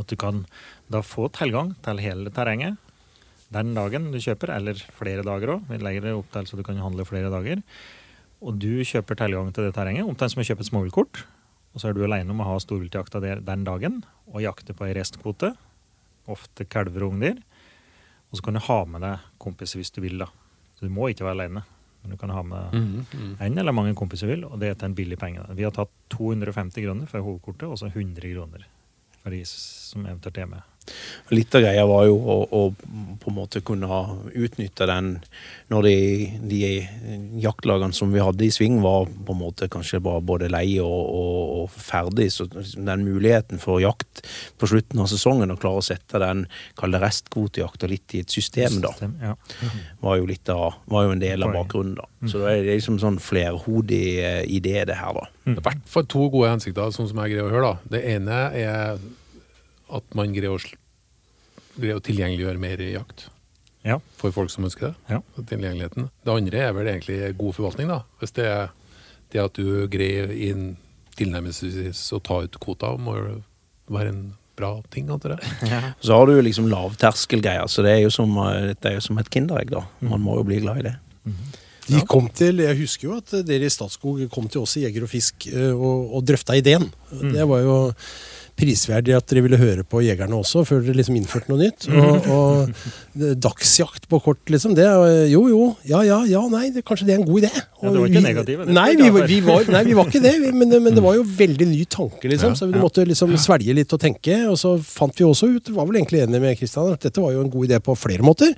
At 0.00 0.08
du 0.10 0.16
kan 0.16 0.40
da 0.90 0.98
få 0.98 1.28
tilgang 1.30 1.76
til 1.84 1.98
hele 2.02 2.32
terrenget 2.34 2.74
den 3.54 3.74
dagen 3.76 4.10
du 4.12 4.18
kjøper, 4.22 4.50
eller 4.56 4.78
flere 4.98 5.22
dager 5.26 5.54
òg. 5.56 5.68
Vi 5.70 5.78
legger 5.82 6.08
det 6.08 6.14
opp 6.18 6.30
til 6.34 6.48
så 6.50 6.58
du 6.58 6.64
kan 6.66 6.80
handle 6.82 7.06
flere 7.08 7.30
dager. 7.32 7.62
Og 8.44 8.58
du 8.60 8.82
kjøper 8.84 9.16
tilgang 9.16 9.52
til 9.54 9.68
det 9.68 9.74
terrenget, 9.76 10.04
omtrent 10.04 10.34
som 10.34 10.42
å 10.42 10.46
kjøpe 10.46 10.64
et 10.66 10.70
småviltkort. 10.72 11.22
Og 11.74 11.80
så 11.82 11.88
er 11.90 11.96
du 11.96 12.04
alene 12.06 12.30
om 12.34 12.42
å 12.42 12.48
ha 12.50 12.58
storviltjakta 12.62 13.22
den 13.42 13.64
dagen, 13.66 14.02
og 14.30 14.42
jakte 14.44 14.74
på 14.76 14.86
ei 14.86 14.92
restkvote. 14.98 15.54
Ofte 16.30 16.66
kalver 16.70 17.06
og 17.06 17.14
ungdyr. 17.16 17.40
Og 18.30 18.38
så 18.38 18.44
kan 18.46 18.56
du 18.58 18.62
ha 18.66 18.80
med 18.88 19.02
deg 19.04 19.24
kompiser 19.42 19.80
hvis 19.80 19.92
du 19.94 20.00
vil, 20.04 20.18
da. 20.22 20.28
Så 20.78 20.86
du 20.88 20.92
må 20.92 21.08
ikke 21.12 21.26
være 21.26 21.38
alene. 21.40 21.64
Men 22.04 22.12
du 22.12 22.18
kan 22.20 22.30
ha 22.34 22.42
med 22.44 22.74
Mm. 22.74 23.06
Mm. 23.14 23.36
en 23.40 23.58
eller 23.58 23.72
mange 23.72 23.94
kompiser 23.96 24.28
vil, 24.28 24.44
og 24.44 24.58
det 24.60 24.68
er 24.68 24.74
til 24.74 24.90
en 24.90 24.94
billig 24.94 25.16
penge. 25.18 25.40
Vi 25.56 25.62
har 25.64 25.70
tatt 25.72 25.88
250 26.12 26.82
kroner 26.84 27.06
for 27.08 27.24
hovedkortet, 27.24 27.64
og 27.70 27.78
så 27.80 27.88
100 27.88 28.20
kroner 28.34 28.66
for 29.22 29.30
de 29.30 29.40
som 29.48 30.04
eventuelt 30.04 30.36
er 30.38 30.46
med. 30.46 30.62
Litt 31.32 31.54
av 31.56 31.64
greia 31.64 31.84
var 31.88 32.06
jo 32.06 32.16
å, 32.18 32.36
å 32.44 32.62
på 33.24 33.30
en 33.30 33.36
måte 33.38 33.62
kunne 33.64 33.88
ha 33.88 34.02
utnytta 34.36 34.86
den 34.90 35.14
når 35.72 35.86
de, 35.86 35.96
de 36.44 36.60
jaktlagene 37.40 37.96
som 37.96 38.12
vi 38.12 38.20
hadde 38.20 38.44
i 38.44 38.50
sving, 38.52 38.82
var 38.84 39.06
på 39.08 39.32
en 39.32 39.40
måte 39.40 39.68
kanskje 39.72 40.02
bare 40.04 40.20
både 40.24 40.50
lei 40.52 40.76
og, 40.82 40.92
og, 40.92 41.54
og 41.62 41.72
ferdig. 41.72 42.28
Så 42.34 42.46
den 42.52 43.06
muligheten 43.06 43.62
for 43.62 43.80
jakt 43.82 44.24
på 44.60 44.68
slutten 44.70 45.00
av 45.00 45.08
sesongen, 45.10 45.54
å 45.54 45.58
klare 45.60 45.80
å 45.80 45.86
sette 45.86 46.20
den 46.20 46.44
kalde 46.78 47.00
restkvotejakta 47.02 47.88
litt 47.90 48.14
i 48.14 48.22
et 48.26 48.36
system, 48.36 48.80
da, 48.84 48.92
var 50.04 50.20
jo, 50.20 50.28
litt 50.28 50.52
av, 50.52 50.76
var 50.92 51.08
jo 51.08 51.16
en 51.16 51.24
del 51.24 51.48
av 51.48 51.56
bakgrunnen. 51.56 51.96
da. 51.98 52.08
Så 52.28 52.44
det 52.44 52.52
er 52.52 52.70
liksom 52.74 53.00
sånn 53.00 53.18
flerhodig 53.22 54.04
eh, 54.20 54.42
idé, 54.52 54.82
det 54.88 55.00
her, 55.00 55.16
da. 55.16 55.28
Det 55.44 55.56
er 55.56 55.60
I 55.60 55.66
hvert 55.70 55.92
fall 55.96 56.08
to 56.08 56.28
gode 56.32 56.52
hensikter, 56.54 56.92
sånn 56.94 57.08
som 57.10 57.20
jeg 57.24 57.34
greier 57.34 57.48
å 57.48 57.52
høre. 57.52 57.74
da. 57.74 57.96
Det 57.96 58.04
ene 58.14 58.40
er 58.60 59.04
at 59.94 60.16
man 60.18 60.34
greier 60.34 60.56
å, 60.56 60.60
greier 61.78 62.00
å 62.00 62.04
tilgjengeliggjøre 62.04 62.62
mer 62.62 62.82
jakt 62.86 63.28
ja. 63.84 63.98
for 64.20 64.34
folk 64.34 64.52
som 64.52 64.66
ønsker 64.66 64.90
det. 64.90 64.94
Ja. 65.16 65.20
Tilgjengeligheten. 65.40 66.08
Det 66.24 66.34
andre 66.34 66.62
er 66.68 66.72
vel 66.76 66.90
egentlig 66.92 67.18
god 67.38 67.56
forvaltning, 67.58 67.90
da. 67.92 68.02
Hvis 68.20 68.34
det 68.36 68.48
er 68.50 68.72
det 69.34 69.42
at 69.42 69.58
du 69.58 69.84
greier 69.90 70.30
inn 70.32 70.74
tilnærmelsesvis 71.18 72.06
å 72.16 72.22
ta 72.24 72.40
ut 72.44 72.56
kvota, 72.62 72.94
må 72.98 73.16
jo 73.18 73.34
være 73.94 74.14
en 74.14 74.24
bra 74.58 74.76
ting, 74.94 75.08
antar 75.10 75.36
jeg. 75.36 75.72
Så 76.04 76.14
har 76.14 76.30
du 76.30 76.38
liksom 76.42 76.68
lavterskelgreier, 76.70 77.66
så 77.70 77.82
det 77.86 77.96
er 77.96 78.04
jo 78.04 78.12
som, 78.14 78.30
eh, 78.44 78.70
dette 78.70 78.90
er 78.90 79.00
jo 79.00 79.04
som 79.08 79.18
et 79.18 79.30
kinderegg, 79.34 79.72
da. 79.74 79.82
Man 80.06 80.22
må 80.22 80.38
jo 80.38 80.46
bli 80.46 80.60
glad 80.62 80.82
i 80.82 80.86
det. 80.88 80.94
De 81.84 82.00
kom 82.08 82.30
til, 82.32 82.62
Jeg 82.64 82.78
husker 82.78 83.08
jo 83.08 83.16
at 83.18 83.32
dere 83.44 83.66
i 83.66 83.72
Statskog 83.72 84.22
kom 84.32 84.46
til 84.48 84.62
oss 84.62 84.76
i 84.78 84.86
Jeger 84.86 85.04
og 85.04 85.10
Fisk 85.10 85.48
eh, 85.50 85.72
og, 85.74 86.14
og 86.16 86.24
drøfta 86.24 86.56
ideen. 86.56 86.86
Det 87.10 87.44
var 87.50 87.60
jo 87.60 87.76
prisverdig 88.54 89.16
at 89.16 89.26
dere 89.26 89.42
ville 89.42 89.58
høre 89.58 89.82
på 89.82 89.98
jegerne 90.04 90.36
også, 90.38 90.62
før 90.68 90.82
dere 90.84 90.94
liksom 91.00 91.16
innførte 91.18 91.50
noe 91.50 91.58
nytt. 91.64 91.86
Og, 91.90 92.28
og 92.30 93.24
dagsjakt 93.42 94.06
på 94.10 94.20
kort, 94.22 94.42
liksom. 94.52 94.76
Det 94.78 94.84
er 94.86 95.26
jo 95.32 95.40
jo, 95.50 95.62
ja 95.90 96.02
ja, 96.06 96.20
ja, 96.30 96.42
nei, 96.52 96.68
det, 96.74 96.84
kanskje 96.86 97.08
det 97.08 97.16
er 97.16 97.22
en 97.22 97.26
god 97.28 97.42
idé. 97.42 97.50
Ja, 97.54 97.90
det 97.90 97.98
var 98.02 98.12
ikke 98.12 98.22
negative, 98.24 98.66
Nei, 98.70 98.86
vi, 99.00 99.08
vi 99.32 99.38
var, 99.46 99.66
nei, 99.74 99.82
vi 99.88 99.96
var 99.98 100.06
ikke 100.10 100.22
det. 100.24 100.34
Men, 100.54 100.68
det- 100.70 100.80
men 100.84 100.94
det 100.94 101.02
var 101.04 101.16
jo 101.18 101.24
veldig 101.26 101.66
ny 101.72 101.82
tanke, 101.90 102.30
liksom. 102.30 102.54
Så 102.58 102.68
vi 102.70 102.78
måtte 102.78 103.04
liksom 103.08 103.34
svelge 103.42 103.74
litt 103.74 103.92
og 103.96 104.00
tenke. 104.02 104.36
Og 104.50 104.54
så 104.60 104.76
fant 104.82 105.18
vi 105.18 105.26
også 105.26 105.50
ut, 105.56 105.72
var 105.74 105.88
vel 105.90 105.98
egentlig 106.00 106.22
enige 106.24 106.42
med 106.46 106.58
Kristian, 106.60 106.92
at 106.94 107.02
dette 107.08 107.22
var 107.22 107.34
jo 107.34 107.42
en 107.42 107.50
god 107.52 107.66
idé 107.68 107.80
på 107.82 107.96
flere 107.98 108.22
måter. 108.26 108.54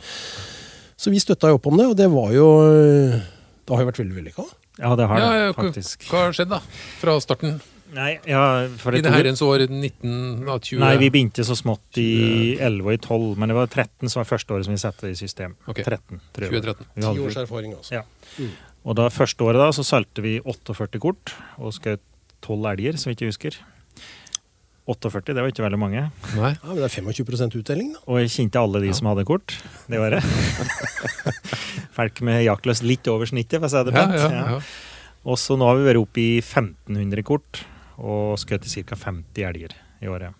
Så 0.96 1.10
vi 1.12 1.18
støtta 1.20 1.50
jo 1.52 1.58
opp 1.58 1.66
om 1.72 1.76
det, 1.80 1.86
og 1.92 1.96
det 1.98 2.06
var 2.12 2.30
jo 2.36 2.46
Det 3.66 3.72
har 3.74 3.82
jo 3.82 3.88
vært 3.90 3.98
veldig 4.04 4.16
vellykka. 4.20 4.44
ja, 4.78 4.92
det 4.96 5.08
har 5.08 5.18
Ja, 5.24 5.32
det 5.48 5.56
faktisk. 5.56 6.04
hva 6.12 6.26
har 6.26 6.36
skjedd, 6.36 6.52
da? 6.52 6.60
Fra 7.00 7.16
starten? 7.20 7.58
Nei, 7.94 8.16
ja, 8.26 8.66
for 8.82 8.96
I 8.98 9.00
det 9.04 9.12
herrens 9.14 9.40
år 9.46 9.62
1920? 9.68 10.80
Nei, 10.82 10.96
vi 10.98 11.10
begynte 11.14 11.44
så 11.46 11.54
smått 11.56 12.00
i 12.02 12.56
11 12.58 12.82
og 12.82 12.92
i 12.96 12.98
12, 12.98 13.36
men 13.38 13.52
det 13.52 13.56
var 13.56 13.68
13 13.70 14.10
som 14.10 14.20
var 14.24 14.26
første 14.28 14.56
året 14.56 14.66
som 14.66 14.74
vi 14.74 14.80
satte 14.82 15.06
det 15.06 15.14
i 15.14 15.20
system. 15.20 15.54
Okay. 15.70 15.84
13, 15.86 16.18
2013. 16.34 16.88
Ti 16.98 17.12
års 17.28 17.38
erfaring, 17.44 17.76
altså. 17.78 18.00
Ja. 18.00 18.48
Og 18.86 18.98
da 18.98 19.06
første 19.10 19.46
året 19.46 19.62
da, 19.62 19.70
så 19.74 19.84
solgte 19.86 20.22
vi 20.24 20.36
48 20.42 20.98
kort, 21.02 21.32
og 21.62 21.72
skjøt 21.78 22.02
12 22.46 22.68
elger, 22.74 22.98
så 23.00 23.10
vidt 23.12 23.22
jeg 23.24 23.30
husker. 23.32 23.56
48, 24.86 25.32
det 25.34 25.42
var 25.42 25.50
ikke 25.50 25.64
veldig 25.64 25.78
mange. 25.82 26.02
Nei. 26.38 26.52
Ja, 26.54 26.66
men 26.68 26.76
det 26.78 26.84
er 26.86 26.92
25 26.94 27.56
uttelling, 27.58 27.94
da. 27.96 28.02
Og 28.06 28.20
jeg 28.22 28.30
kjente 28.36 28.60
alle 28.62 28.82
de 28.84 28.92
som 28.94 29.08
hadde 29.10 29.24
kort 29.26 29.56
det 29.90 29.98
året. 29.98 30.22
Folk 31.96 32.20
med 32.26 32.44
jaktlyst 32.46 32.84
litt 32.86 33.08
over 33.10 33.26
snittet, 33.26 33.58
for 33.62 33.66
å 33.66 33.72
si 33.72 33.82
det 33.88 33.94
Ja, 33.96 34.04
pent. 34.04 34.14
ja, 34.20 34.28
Ja. 34.30 34.44
ja. 34.56 34.60
Og 35.26 35.40
så 35.42 35.56
nå 35.58 35.66
har 35.66 35.74
vi 35.80 35.88
vært 35.88 35.98
oppe 35.98 36.20
i 36.22 36.28
1500 36.38 37.24
kort, 37.26 37.64
og 37.96 38.36
skutt 38.40 38.66
ca. 38.68 38.98
50 38.98 39.46
elger 39.48 39.76
i 40.04 40.10
året. 40.10 40.34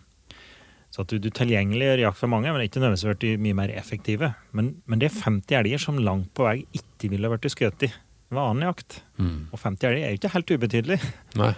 Så 0.92 1.04
at 1.04 1.12
du, 1.12 1.18
du 1.20 1.28
tilgjengeliggjør 1.34 2.06
jakt 2.06 2.20
for 2.20 2.32
mange, 2.32 2.48
men 2.52 2.62
ikke 2.64 2.80
nødvendigvis 2.80 3.18
blitt 3.20 3.42
mye 3.44 3.56
mer 3.58 3.72
effektive. 3.76 4.32
Men, 4.56 4.76
men 4.88 5.02
det 5.02 5.10
er 5.10 5.18
50 5.26 5.58
elger 5.58 5.82
som 5.82 5.98
langt 6.00 6.30
på 6.36 6.46
vei 6.46 6.62
ikke 6.76 7.10
ville 7.12 7.30
vært 7.32 7.48
skutt 7.52 7.84
i 7.84 7.90
vanlig 8.32 8.70
jakt. 8.70 9.00
Mm. 9.20 9.48
Og 9.50 9.60
50 9.60 9.90
elger 9.90 10.06
er 10.06 10.14
jo 10.14 10.20
ikke 10.20 10.32
helt 10.32 10.54
ubetydelig 10.56 10.98
Nei. 11.40 11.52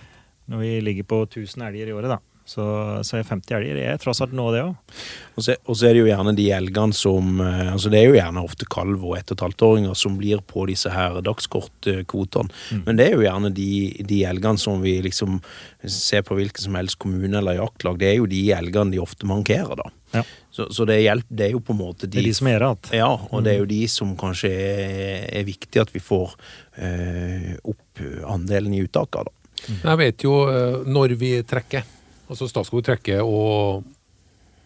når 0.50 0.64
vi 0.64 0.72
ligger 0.82 1.08
på 1.12 1.20
1000 1.28 1.68
elger 1.68 1.92
i 1.92 1.94
året, 1.94 2.16
da. 2.16 2.18
Så, 2.48 2.64
så 3.04 3.18
er 3.18 3.26
50 3.28 3.56
elger 3.58 3.78
er 3.82 3.98
tross 4.00 4.22
alt 4.24 4.32
noe, 4.36 4.54
det 4.54 4.62
òg. 4.64 5.00
Og 5.36 5.44
så, 5.44 5.54
og 5.68 5.76
så 5.76 5.88
er 5.88 5.94
det 5.94 6.00
jo 6.00 6.08
gjerne 6.08 6.32
de 6.38 6.46
elgene 6.56 6.96
som 6.96 7.42
eh, 7.44 7.74
altså 7.74 7.90
Det 7.92 7.98
er 8.00 8.06
jo 8.08 8.16
gjerne 8.16 8.42
ofte 8.42 8.68
kalv 8.72 9.04
og 9.04 9.18
ett 9.18 9.28
og 9.28 9.36
et 9.36 9.44
halvt 9.44 9.64
åringer 9.66 9.98
som 10.00 10.16
blir 10.16 10.40
på 10.48 10.64
disse 10.70 10.88
her 10.92 11.18
dagskortkvotene. 11.26 12.48
Mm. 12.72 12.80
Men 12.86 13.00
det 13.00 13.06
er 13.06 13.18
jo 13.18 13.26
gjerne 13.26 13.52
de, 13.52 13.68
de 14.08 14.22
elgene 14.30 14.62
som 14.62 14.80
vi 14.80 14.96
liksom 15.04 15.42
ser 15.84 16.24
på 16.24 16.38
hvilken 16.38 16.64
som 16.64 16.78
helst 16.80 16.98
kommune 17.02 17.36
eller 17.38 17.60
jaktlag. 17.60 18.00
Det 18.00 18.08
er 18.08 18.16
jo 18.22 18.30
de 18.32 18.40
elgene 18.56 18.96
de 18.96 19.02
ofte 19.02 19.28
mankerer, 19.28 19.76
da. 19.78 19.92
Ja. 20.16 20.24
Så, 20.50 20.70
så 20.72 20.88
det, 20.88 21.02
hjelper, 21.04 21.36
det 21.36 21.46
er 21.50 21.52
jo 21.52 21.60
på 21.60 21.74
en 21.74 21.82
måte 21.82 22.08
Det 22.08 22.22
er 22.22 22.30
de 22.30 22.32
som 22.38 22.48
er 22.48 22.64
igjen. 22.64 22.94
Ja, 22.96 23.10
og 23.28 23.44
det 23.44 23.52
er 23.52 23.60
jo 23.60 23.68
de 23.68 23.82
som 23.92 24.16
kanskje 24.16 24.48
er, 24.56 25.28
er 25.36 25.44
viktig 25.44 25.84
at 25.84 25.92
vi 25.92 26.00
får 26.00 26.32
eh, 26.80 27.52
opp 27.60 28.02
andelen 28.32 28.72
i 28.72 28.80
uttaket. 28.88 29.28
da. 29.28 29.34
Jeg 29.68 30.00
vet 30.00 30.24
jo 30.24 30.40
eh, 30.48 30.80
når 30.88 31.14
vi 31.20 31.36
trekker. 31.46 31.86
Altså 32.28 32.48
Statskog 32.48 32.84
trekker 32.86 33.24
og 33.24 33.86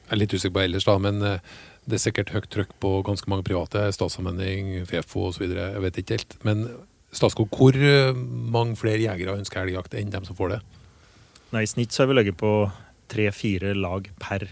Jeg 0.09 0.17
er 0.17 0.21
litt 0.21 0.35
usikker 0.35 0.57
på 0.59 0.65
ellers, 0.67 0.85
da, 0.85 0.99
men 1.01 1.23
eh, 1.25 1.53
det 1.89 1.97
er 1.97 2.03
sikkert 2.03 2.33
høyt 2.35 2.49
trykk 2.53 2.75
på 2.83 2.91
ganske 3.07 3.31
mange 3.33 3.47
private. 3.47 3.87
Statssammenheng, 3.97 4.83
Fefo 4.87 5.29
osv. 5.31 5.47
Jeg 5.49 5.83
vet 5.83 6.01
ikke 6.03 6.19
helt. 6.19 6.37
Men 6.45 6.67
Statskog, 7.17 7.49
hvor 7.57 7.77
eh, 7.77 8.13
mange 8.53 8.77
flere 8.77 9.01
jegere 9.01 9.39
ønsker 9.39 9.63
elgjakt 9.63 9.97
enn 9.97 10.13
dem 10.13 10.27
som 10.29 10.37
får 10.37 10.55
det? 10.55 10.59
Nei, 11.53 11.65
I 11.65 11.71
snitt 11.71 11.95
så 11.95 12.03
har 12.03 12.13
vi 12.13 12.19
ligget 12.19 12.39
på 12.41 12.53
tre-fire 13.13 13.73
lag 13.77 14.09
per, 14.21 14.47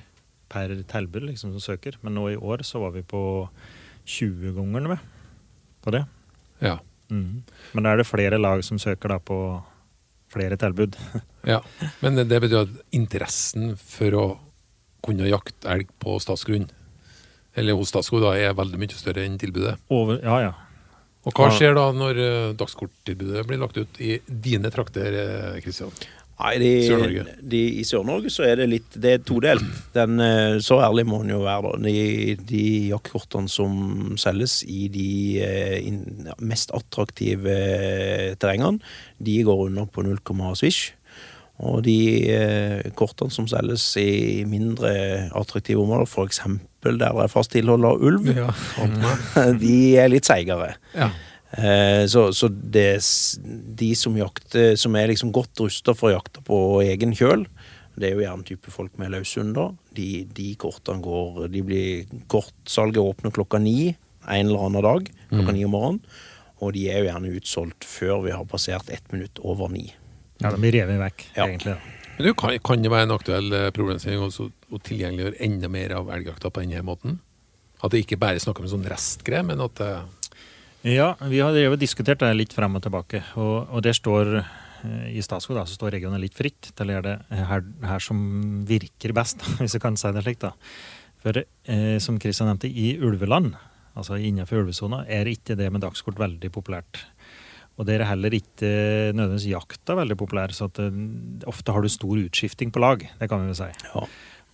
per 0.52 0.74
tilbud 0.90 1.28
liksom, 1.28 1.54
som 1.56 1.64
søker. 1.64 1.96
Men 2.04 2.16
nå 2.16 2.26
i 2.32 2.40
år 2.40 2.64
så 2.68 2.82
var 2.82 2.96
vi 2.96 3.04
på 3.06 3.22
20 4.04 4.56
ganger 4.58 4.88
med 4.94 5.08
på 5.84 5.94
det. 5.94 6.04
Ja. 6.60 6.78
Mm. 7.08 7.42
Men 7.72 7.84
da 7.84 7.92
er 7.92 8.02
det 8.02 8.08
flere 8.10 8.40
lag 8.40 8.64
som 8.66 8.80
søker 8.80 9.14
da 9.14 9.20
på 9.22 9.38
flere 10.30 10.58
tilbud. 10.60 10.98
ja. 11.48 11.60
Men 12.04 12.20
det 12.20 12.40
betyr 12.42 12.64
at 12.64 12.76
interessen 12.96 13.74
for 13.80 14.16
å 14.18 14.26
kunne 15.04 15.30
jakte 15.30 15.70
elg 15.72 15.90
på 16.02 16.18
statsgrunn, 16.22 16.68
eller 17.58 17.78
hos 17.78 17.90
Statskog, 17.90 18.22
da, 18.22 18.34
er 18.38 18.56
veldig 18.56 18.78
mye 18.80 18.98
større 18.98 19.24
enn 19.26 19.38
tilbudet. 19.40 19.76
Over, 19.92 20.20
ja, 20.22 20.36
ja. 20.48 20.52
Og 21.28 21.36
hva 21.36 21.50
skjer 21.52 21.74
da 21.76 21.90
når 21.92 22.22
eh, 22.22 22.52
dagskorttilbudet 22.56 23.44
blir 23.48 23.60
lagt 23.60 23.76
ut 23.76 23.98
i 24.00 24.16
dine 24.24 24.70
trakter, 24.72 25.16
eh, 25.20 25.58
Kristian? 25.64 25.92
Nei, 26.40 26.54
de, 26.56 27.24
de, 27.52 27.58
I 27.82 27.84
Sør-Norge 27.84 28.30
så 28.32 28.46
er 28.48 28.62
det 28.62 28.68
litt 28.70 28.94
Det 28.96 29.10
er 29.12 29.24
todelt. 29.28 29.66
Den, 29.92 30.16
eh, 30.24 30.56
så 30.64 30.78
ærlig 30.80 31.04
må 31.10 31.18
en 31.20 31.34
jo 31.34 31.42
være, 31.42 31.74
da. 31.74 31.82
De, 31.84 32.36
de 32.48 32.62
jaktkortene 32.94 33.52
som 33.52 33.74
selges 34.20 34.62
i 34.64 34.86
de 34.92 35.10
in, 35.84 36.00
ja, 36.30 36.38
mest 36.40 36.72
attraktive 36.76 37.52
eh, 37.52 38.30
terrengene, 38.40 38.80
de 39.20 39.36
går 39.44 39.66
under 39.66 39.90
på 39.92 40.06
0, 40.06 40.22
svisj. 40.56 40.94
Og 41.60 41.82
de 41.84 41.96
eh, 42.32 42.90
kortene 42.96 43.32
som 43.34 43.48
selges 43.50 43.84
i 44.00 44.44
mindre 44.48 44.92
attraktive 45.36 45.82
områder, 45.82 46.08
f.eks. 46.08 46.40
der 46.86 46.96
det 47.00 47.10
er 47.10 47.32
fast 47.32 47.52
tilhold 47.52 47.84
av 47.84 48.00
ulv, 48.00 48.30
de 49.64 49.74
er 50.00 50.08
litt 50.12 50.28
seigere. 50.28 50.72
Ja. 50.96 51.10
Eh, 51.50 52.06
så 52.08 52.30
så 52.32 52.48
det, 52.48 53.02
de 53.76 53.90
som 53.98 54.16
jakter, 54.16 54.72
som 54.80 54.96
er 54.96 55.10
liksom 55.12 55.34
godt 55.36 55.60
rusta 55.60 55.96
for 55.98 56.08
å 56.08 56.16
jakte 56.16 56.44
på 56.46 56.80
egen 56.86 57.12
kjøl, 57.18 57.44
det 58.00 58.08
er 58.08 58.16
jo 58.16 58.24
gjerne 58.24 58.46
type 58.48 58.72
folk 58.72 58.96
med 59.00 59.12
løshunder. 59.12 59.74
De, 59.96 60.24
de 60.32 60.52
kortene 60.60 61.02
går 61.04 61.50
De 61.52 61.60
blir 61.66 62.20
Kortsalget 62.30 63.02
åpner 63.02 63.34
klokka 63.34 63.58
ni 63.60 63.90
en 63.90 64.46
eller 64.46 64.66
annen 64.68 64.86
dag. 64.86 65.10
Klokka 65.28 65.52
ni 65.56 65.66
om 65.66 65.74
morgenen. 65.74 66.00
Og 66.60 66.74
de 66.76 66.86
er 66.92 67.00
jo 67.00 67.08
gjerne 67.10 67.34
utsolgt 67.36 67.86
før 67.88 68.22
vi 68.24 68.32
har 68.36 68.46
passert 68.48 68.88
ett 68.92 69.12
minutt 69.12 69.40
over 69.42 69.68
ni. 69.72 69.88
Ja 70.40 70.50
de 70.54 70.60
blir 70.62 70.72
revet 70.80 71.00
vekk, 71.00 71.24
Ja. 71.36 71.46
egentlig. 71.46 71.76
Men 72.18 72.26
du, 72.26 72.34
kan, 72.36 72.52
kan 72.64 72.82
det 72.84 72.90
være 72.92 73.06
en 73.08 73.14
aktuell 73.16 73.52
eh, 73.56 73.70
problemstilling 73.72 74.20
også 74.26 74.50
å 74.72 74.80
tilgjengeliggjøre 74.84 75.38
enda 75.46 75.68
mer 75.72 75.94
av 75.96 76.10
elgjakta 76.12 76.50
på 76.52 76.60
denne 76.64 76.82
måten? 76.84 77.18
At 77.80 77.94
det 77.94 78.02
ikke 78.04 78.18
bare 78.20 78.36
er 78.36 78.44
snakk 78.44 78.58
om 78.60 78.66
en 78.68 78.74
sånn 78.74 78.88
restgreie, 78.90 79.44
men 79.46 79.60
at 79.64 79.78
det 79.80 79.92
Ja, 80.96 81.14
vi 81.28 81.40
har 81.40 81.52
drevet 81.52 81.80
diskutert 81.80 82.20
det 82.20 82.28
litt 82.36 82.52
frem 82.56 82.76
og 82.76 82.82
tilbake. 82.84 83.22
Og, 83.40 83.68
og 83.72 83.82
der 83.84 83.96
står 83.96 84.34
eh, 84.40 85.08
i 85.16 85.22
Statskog 85.24 85.56
da, 85.56 85.64
så 85.68 85.76
står 85.78 85.96
regionen 85.96 86.20
litt 86.20 86.36
fritt 86.36 86.70
til 86.76 86.88
å 86.92 86.96
gjøre 86.98 87.14
det 87.30 87.40
her, 87.48 87.64
her 87.88 88.04
som 88.04 88.20
virker 88.68 89.12
best, 89.16 89.40
hvis 89.60 89.76
jeg 89.76 89.84
kan 89.84 89.96
si 90.00 90.12
det 90.16 90.24
slik. 90.26 90.40
da. 90.44 90.52
For 91.20 91.36
eh, 91.40 91.96
som 92.00 92.16
Kristian 92.20 92.48
nevnte, 92.52 92.68
i 92.68 92.94
ulveland, 93.00 93.54
altså 93.96 94.16
innenfor 94.20 94.62
ulvesona, 94.62 95.02
er 95.08 95.28
ikke 95.28 95.56
det 95.58 95.68
med 95.72 95.82
dagskort 95.84 96.20
veldig 96.20 96.48
populært. 96.54 97.02
Og 97.80 97.86
der 97.88 98.02
er 98.02 98.10
heller 98.10 98.34
ikke 98.36 98.68
nødvendigvis 99.16 99.48
jakta 99.54 99.96
veldig 99.96 100.16
populær, 100.20 100.52
så 100.52 100.68
at, 100.68 100.78
eh, 100.84 100.98
ofte 101.48 101.72
har 101.72 101.80
du 101.80 101.88
stor 101.88 102.12
utskifting 102.20 102.70
på 102.70 102.82
lag. 102.82 103.06
Det 103.18 103.28
kan 103.28 103.40
vi 103.40 103.48
vel 103.48 103.56
si. 103.56 103.70
Ja. 103.94 104.06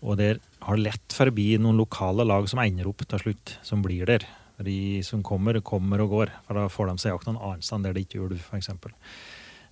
Og 0.07 0.17
der 0.21 0.39
har 0.63 0.77
lett 0.79 1.11
forbi 1.11 1.57
noen 1.59 1.81
lokale 1.81 2.25
lag 2.25 2.47
som 2.49 2.61
ender 2.63 2.87
opp 2.87 3.03
til 3.03 3.19
slutt, 3.19 3.59
som 3.67 3.83
blir 3.83 4.07
der. 4.07 4.23
De 4.63 5.03
som 5.03 5.25
kommer, 5.27 5.59
kommer 5.61 6.01
og 6.05 6.11
går. 6.11 6.31
For 6.47 6.55
da 6.55 6.69
får 6.69 6.93
de 6.93 7.03
seg 7.03 7.13
jakt 7.13 7.27
noen 7.27 7.43
annen 7.43 7.67
sted 7.67 7.83
der 7.83 7.97
det 7.97 8.07
ikke 8.07 8.21
er 8.21 8.29
ulv, 8.29 8.39
f.eks. 8.39 8.71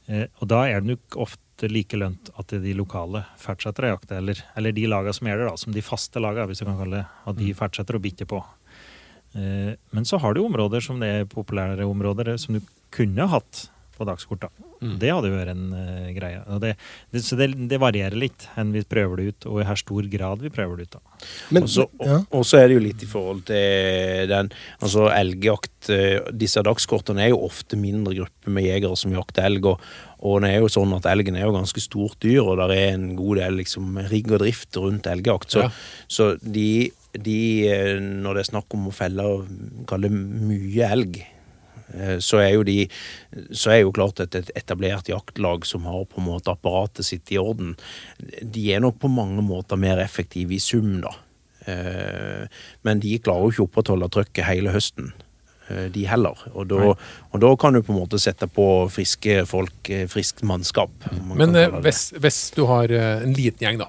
Eh, 0.09 0.27
og 0.41 0.49
da 0.51 0.65
er 0.67 0.83
det 0.83 0.91
nok 0.91 1.17
ofte 1.25 1.71
like 1.71 1.97
lønt 1.97 2.33
at 2.37 2.49
de 2.49 2.75
lokale 2.75 3.23
fortsetter 3.41 3.87
å 3.87 3.95
jakte, 3.95 4.19
eller, 4.19 4.43
eller 4.59 4.75
de 4.75 4.89
lagene 4.91 5.15
som 5.15 5.31
er 5.31 5.39
der, 5.39 5.49
da, 5.49 5.57
som 5.61 5.73
de 5.73 5.85
faste 5.85 6.21
lagene, 6.21 6.49
hvis 6.51 6.61
du 6.61 6.67
kan 6.67 6.81
kalle 6.81 7.05
det, 7.05 7.07
at 7.31 7.39
de 7.39 7.55
fortsetter 7.57 7.97
å 7.97 8.03
bitte 8.03 8.27
på. 8.29 8.43
Eh, 9.39 9.73
men 9.95 10.09
så 10.09 10.19
har 10.21 10.35
du 10.35 10.43
områder 10.45 10.85
som 10.85 11.01
det 11.01 11.13
er 11.21 11.31
populære 11.31 11.87
områder, 11.89 12.35
som 12.43 12.59
du 12.59 12.75
kunne 12.95 13.29
hatt 13.33 13.69
på 13.95 14.03
dagskorta. 14.09 14.49
Mm. 14.83 14.97
Det 14.99 15.11
hadde 15.13 15.29
jo 15.31 15.37
vært 15.37 15.51
en 15.53 15.67
uh, 15.71 16.07
greie. 16.17 16.41
Og 16.51 16.59
det, 16.65 16.73
det, 17.15 17.21
så 17.25 17.37
det, 17.39 17.47
det 17.71 17.79
varierer 17.81 18.17
litt 18.19 18.49
enn 18.59 18.73
vi 18.75 18.83
prøver 18.91 19.21
det 19.21 19.27
ut, 19.29 19.47
og 19.53 19.61
i 19.63 19.67
hvor 19.69 19.79
stor 19.81 20.09
grad 20.13 20.43
vi 20.43 20.51
prøver 20.53 20.81
det 20.81 20.89
ut. 20.89 20.97
da. 20.97 21.29
Men, 21.55 21.69
Og 21.69 22.03
ja. 22.09 22.17
og 22.35 22.43
så 22.49 22.59
er 22.59 22.69
det 22.69 22.77
jo 22.79 22.83
litt 22.85 23.05
i 23.07 23.09
forhold 23.09 23.45
til 23.49 24.27
den 24.29 24.51
Altså 24.83 25.07
elgjakt 25.15 25.89
eh, 25.95 26.27
Disse 26.37 26.61
dagskortene 26.67 27.23
er 27.25 27.31
jo 27.33 27.39
ofte 27.47 27.79
mindre 27.81 28.17
grupper 28.19 28.53
med 28.57 28.67
jegere 28.67 28.99
som 28.99 29.15
jakter 29.15 29.47
elg. 29.47 29.69
Og, 29.71 29.87
og 30.27 30.43
det 30.43 30.51
er 30.57 30.65
jo 30.65 30.73
sånn 30.75 30.93
at 30.99 31.07
elgen 31.13 31.39
er 31.39 31.47
jo 31.47 31.55
ganske 31.55 31.85
stort 31.85 32.19
dyr, 32.25 32.43
og 32.43 32.59
det 32.61 32.81
er 32.81 32.97
en 32.97 33.13
god 33.19 33.41
del 33.45 33.61
liksom 33.63 34.03
rigg 34.11 34.33
og 34.35 34.43
drift 34.43 34.81
rundt 34.83 35.07
elgjakt. 35.11 35.55
Så, 35.55 35.65
Ja. 35.65 35.71
så 36.11 36.33
de, 36.43 36.91
de 37.15 37.39
eh, 37.71 37.95
Når 38.03 38.35
det 38.41 38.43
er 38.45 38.51
snakk 38.51 38.75
om 38.75 38.91
å 38.91 38.97
felle 38.97 39.29
kalle 39.89 40.11
mye 40.11 40.91
elg, 40.91 41.23
så 42.19 42.39
er 42.41 42.55
jo 42.55 42.63
de 42.65 42.89
Så 43.53 43.71
er 43.71 43.81
jo 43.83 43.93
klart 43.93 44.21
at 44.25 44.35
et 44.35 44.51
etablert 44.57 45.09
jaktlag 45.11 45.67
som 45.69 45.85
har 45.85 46.05
på 46.09 46.19
en 46.23 46.27
måte 46.31 46.51
apparatet 46.51 47.05
sitt 47.05 47.31
i 47.31 47.39
orden, 47.39 47.75
de 48.41 48.73
er 48.73 48.81
nok 48.81 48.99
på 49.03 49.11
mange 49.13 49.43
måter 49.45 49.77
mer 49.77 50.01
effektive 50.03 50.57
i 50.57 50.59
sum, 50.63 51.01
da. 51.05 51.13
Eh, 51.67 52.47
Men 52.85 53.01
de 53.01 53.19
klarer 53.19 53.47
jo 53.47 53.53
ikke 53.53 53.65
å 53.65 53.69
opprettholde 53.69 54.11
trøkket 54.13 54.49
hele 54.49 54.73
høsten. 54.75 55.13
eh, 55.71 55.89
De 55.89 56.05
heller. 56.07 56.37
Og 56.55 56.69
da, 56.69 56.95
og 57.33 57.41
da 57.41 57.53
kan 57.57 57.73
du 57.73 57.83
på 57.83 57.93
en 57.95 58.01
måte 58.03 58.21
sette 58.21 58.49
på 58.49 58.89
friske 58.93 59.47
folk, 59.49 59.91
eh, 59.91 60.07
friskt 60.07 60.43
mannskap. 60.43 60.91
man 61.23 61.39
Men 61.39 61.57
eh, 61.57 61.69
hvis, 61.81 62.13
hvis 62.19 62.51
du 62.57 62.67
har 62.67 62.91
eh, 62.91 63.23
en 63.23 63.33
liten 63.33 63.61
gjeng, 63.65 63.79
da. 63.79 63.89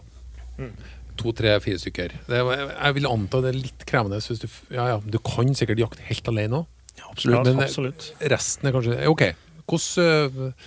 To, 1.15 1.31
tre, 1.31 1.59
fire 1.63 1.79
stykker. 1.79 2.11
Det, 2.27 2.39
jeg 2.43 2.95
vil 2.95 3.05
anta 3.07 3.39
det 3.43 3.53
er 3.53 3.59
litt 3.59 3.83
krevende 3.87 4.19
du 4.19 4.47
Ja, 4.75 4.87
ja, 4.87 4.97
du 4.99 5.17
kan 5.19 5.53
sikkert 5.55 5.79
jakte 5.79 6.03
helt 6.03 6.27
alene 6.27 6.63
òg. 6.63 6.65
Ja, 6.99 7.09
absolutt. 7.11 7.47
Men 7.47 7.59
eh, 7.59 7.65
absolutt. 7.67 8.09
resten 8.31 8.69
er 8.69 8.75
kanskje 8.75 8.97
eh, 8.99 9.09
OK. 9.11 9.23
Hvordan 9.65 10.45
eh, 10.45 10.61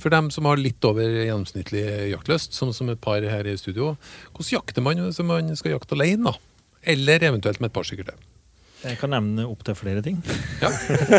For 0.00 0.14
dem 0.14 0.30
som 0.32 0.46
har 0.48 0.56
litt 0.60 0.84
over 0.88 1.04
gjennomsnittlig 1.04 1.84
jaktlyst, 2.14 2.54
som, 2.56 2.72
som 2.72 2.88
et 2.88 3.00
par 3.04 3.20
her 3.20 3.48
i 3.50 3.56
studio, 3.60 3.94
hvordan 4.32 4.54
jakter 4.54 4.84
man 4.84 5.02
hvis 5.04 5.20
man 5.28 5.52
skal 5.60 5.74
jakte 5.74 5.98
alene, 5.98 6.30
da? 6.30 6.38
Eller 6.88 7.20
eventuelt 7.28 7.60
med 7.60 7.68
et 7.68 7.76
par 7.76 7.84
stykker 7.84 8.08
til? 8.08 8.26
Jeg 8.80 8.96
kan 8.96 9.12
nevne 9.12 9.44
opptil 9.44 9.76
flere 9.76 10.00
ting. 10.00 10.22
Ja. 10.62 10.70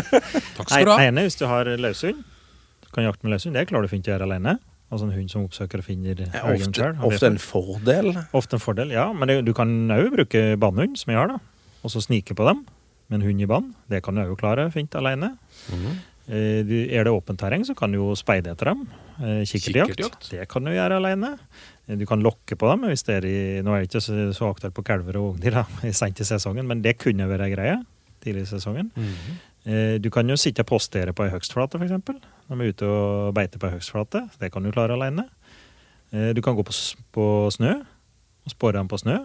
Takk 0.56 0.66
skal 0.66 0.88
du 0.88 0.90
ha. 0.90 0.98
Ene, 1.06 1.22
hvis 1.28 1.38
du 1.38 1.46
har 1.46 1.70
løshund, 1.78 2.24
du 2.82 2.90
kan 2.90 3.06
jakte 3.06 3.22
med 3.22 3.36
løshund. 3.36 3.54
Det 3.54 3.68
klarer 3.70 3.86
du 3.86 3.92
fint 3.92 4.10
å 4.10 4.16
gjøre 4.16 4.26
alene. 4.26 4.56
Altså 4.92 5.06
en 5.06 5.14
hund 5.14 5.30
som 5.30 5.46
oppsøker 5.46 5.80
og 5.80 5.86
finner 5.86 6.18
Ja, 6.26 6.42
ofte, 6.50 6.74
selv. 6.74 7.04
ofte 7.06 7.30
en 7.30 7.38
fordel. 7.40 8.10
Ofte 8.36 8.58
en 8.58 8.64
fordel, 8.66 8.90
ja. 8.92 9.06
Men 9.16 9.30
det, 9.30 9.38
du 9.46 9.54
kan 9.56 9.70
òg 9.94 10.10
bruke 10.18 10.42
bannhund, 10.60 10.98
som 11.00 11.14
jeg 11.14 11.22
har, 11.22 11.30
da. 11.30 11.38
Og 11.86 11.94
så 11.94 12.02
snike 12.02 12.34
på 12.36 12.44
dem 12.50 12.66
med 13.12 13.20
en 13.20 13.28
hund 13.28 13.44
i 13.44 13.48
bann. 13.50 13.68
Det 13.92 14.00
kan 14.04 14.16
du 14.16 14.24
òg 14.24 14.38
klare 14.40 14.70
fint 14.72 14.94
alene. 14.98 15.34
Eh, 16.28 16.62
Er 16.62 17.04
det 17.04 17.12
åpent 17.12 17.38
terreng, 17.38 17.64
så 17.66 17.74
kan 17.76 17.92
du 17.92 17.98
jo 17.98 18.14
speide 18.16 18.52
etter 18.54 18.72
dem. 18.72 18.86
Eh, 19.20 19.42
Kikkertjakt. 19.44 20.30
Det 20.30 20.48
kan 20.48 20.64
du 20.64 20.70
gjøre 20.70 20.96
alene. 20.96 21.38
Eh, 21.88 21.96
Du 21.96 22.06
kan 22.06 22.22
lokke 22.22 22.56
på 22.56 22.70
dem. 22.70 22.88
hvis 22.88 23.02
det 23.04 23.22
er 23.22 23.26
i, 23.26 23.62
Nå 23.62 23.74
er 23.74 23.80
det 23.82 23.90
ikke 23.90 24.00
så, 24.00 24.32
så 24.32 24.70
på 24.72 24.84
kalver 24.84 25.16
og 25.16 25.34
ungdyr 25.34 25.64
sent 25.92 26.20
i 26.20 26.24
sesongen, 26.24 26.66
men 26.66 26.82
det 26.82 26.98
kunne 26.98 27.28
være 27.28 27.50
greie 27.54 27.84
tidlig 28.22 28.42
i 28.42 28.56
sesongen. 28.56 28.92
Mm 28.96 29.04
-hmm. 29.04 29.98
Du 30.02 30.10
kan 30.10 30.28
jo 30.28 30.36
sitte 30.36 30.60
og 30.60 30.66
postere 30.66 31.12
på 31.12 31.24
ei 31.24 31.30
høgstflate, 31.30 31.78
f.eks. 31.78 32.20
Når 32.48 32.56
vi 32.56 32.64
er 32.64 32.68
ute 32.68 32.82
og 32.86 33.34
beiter 33.34 33.58
på 33.58 33.66
ei 33.66 33.72
høgstflate. 33.72 34.28
Det 34.40 34.52
kan 34.52 34.62
du 34.62 34.72
klare 34.72 34.92
alene. 34.92 35.28
Du 36.34 36.42
kan 36.42 36.56
gå 36.56 36.62
på, 36.62 36.72
på 37.12 37.50
snø 37.50 37.84
og 38.44 38.50
spore 38.50 38.72
dem 38.78 38.88
på 38.88 38.98
snø. 38.98 39.18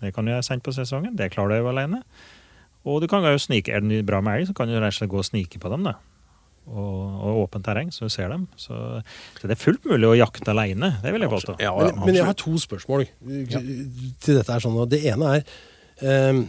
Det 0.00 0.14
kan 0.14 0.24
du 0.24 0.30
gjøre 0.32 0.42
sent 0.42 0.62
på 0.62 0.72
sesongen. 0.72 1.16
Det 1.16 1.30
klarer 1.30 1.48
du 1.48 1.54
jo 1.56 1.68
alene. 1.68 2.02
Og 2.88 3.02
du 3.02 3.08
kan 3.10 3.24
jo 3.26 3.38
snike. 3.38 3.72
Er 3.74 3.84
det 3.84 4.02
bra 4.08 4.22
med 4.24 4.40
elg, 4.40 4.50
så 4.50 4.56
kan 4.56 4.70
du 4.70 4.78
rett 4.78 4.94
og 4.94 4.98
slett 4.98 5.12
gå 5.12 5.20
og 5.20 5.28
snike 5.28 5.60
på 5.62 5.70
dem. 5.72 5.86
da. 5.86 5.98
Og, 6.62 6.94
og 7.26 7.42
åpent 7.42 7.64
terreng, 7.66 7.90
så 7.94 8.06
du 8.06 8.14
ser 8.14 8.30
dem. 8.30 8.46
Så, 8.56 8.76
så 9.38 9.50
det 9.50 9.56
er 9.56 9.62
fullt 9.62 9.86
mulig 9.90 10.08
å 10.08 10.16
jakte 10.18 10.52
alene. 10.54 10.94
Det 11.02 11.12
vil 11.14 11.26
jeg 11.26 11.32
påstå. 11.32 11.58
Ja, 11.62 11.74
ja, 11.74 11.90
Men, 11.90 12.06
men 12.06 12.18
jeg 12.18 12.26
har 12.28 12.38
to 12.38 12.54
spørsmål 12.62 13.06
til 13.22 14.36
dette. 14.38 14.50
er 14.50 14.62
sånn, 14.62 14.78
og 14.78 14.90
Det 14.90 15.02
ene 15.10 15.38
er 15.38 15.46
um, 16.30 16.44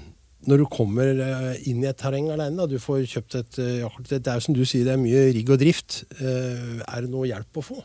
når 0.49 0.59
du 0.59 0.65
kommer 0.71 1.19
eh, 1.23 1.67
inn 1.71 1.83
i 1.83 1.87
et 1.87 1.99
terreng 1.99 2.27
alene, 2.33 2.57
da, 2.59 2.67
du 2.67 2.75
får 2.81 3.05
kjøpt 3.07 3.37
et 3.39 3.59
eh, 3.63 3.77
jaktkort 3.79 4.09
Det 4.11 4.27
er 4.27 4.39
jo 4.39 4.45
som 4.47 4.57
du 4.57 4.63
sier, 4.67 4.83
det 4.87 4.95
er 4.95 4.99
mye 4.99 5.21
rigg 5.37 5.51
og 5.53 5.59
drift. 5.61 6.01
Eh, 6.19 6.81
er 6.83 7.05
det 7.05 7.11
noe 7.13 7.29
hjelp 7.29 7.61
å 7.61 7.63
få? 7.63 7.77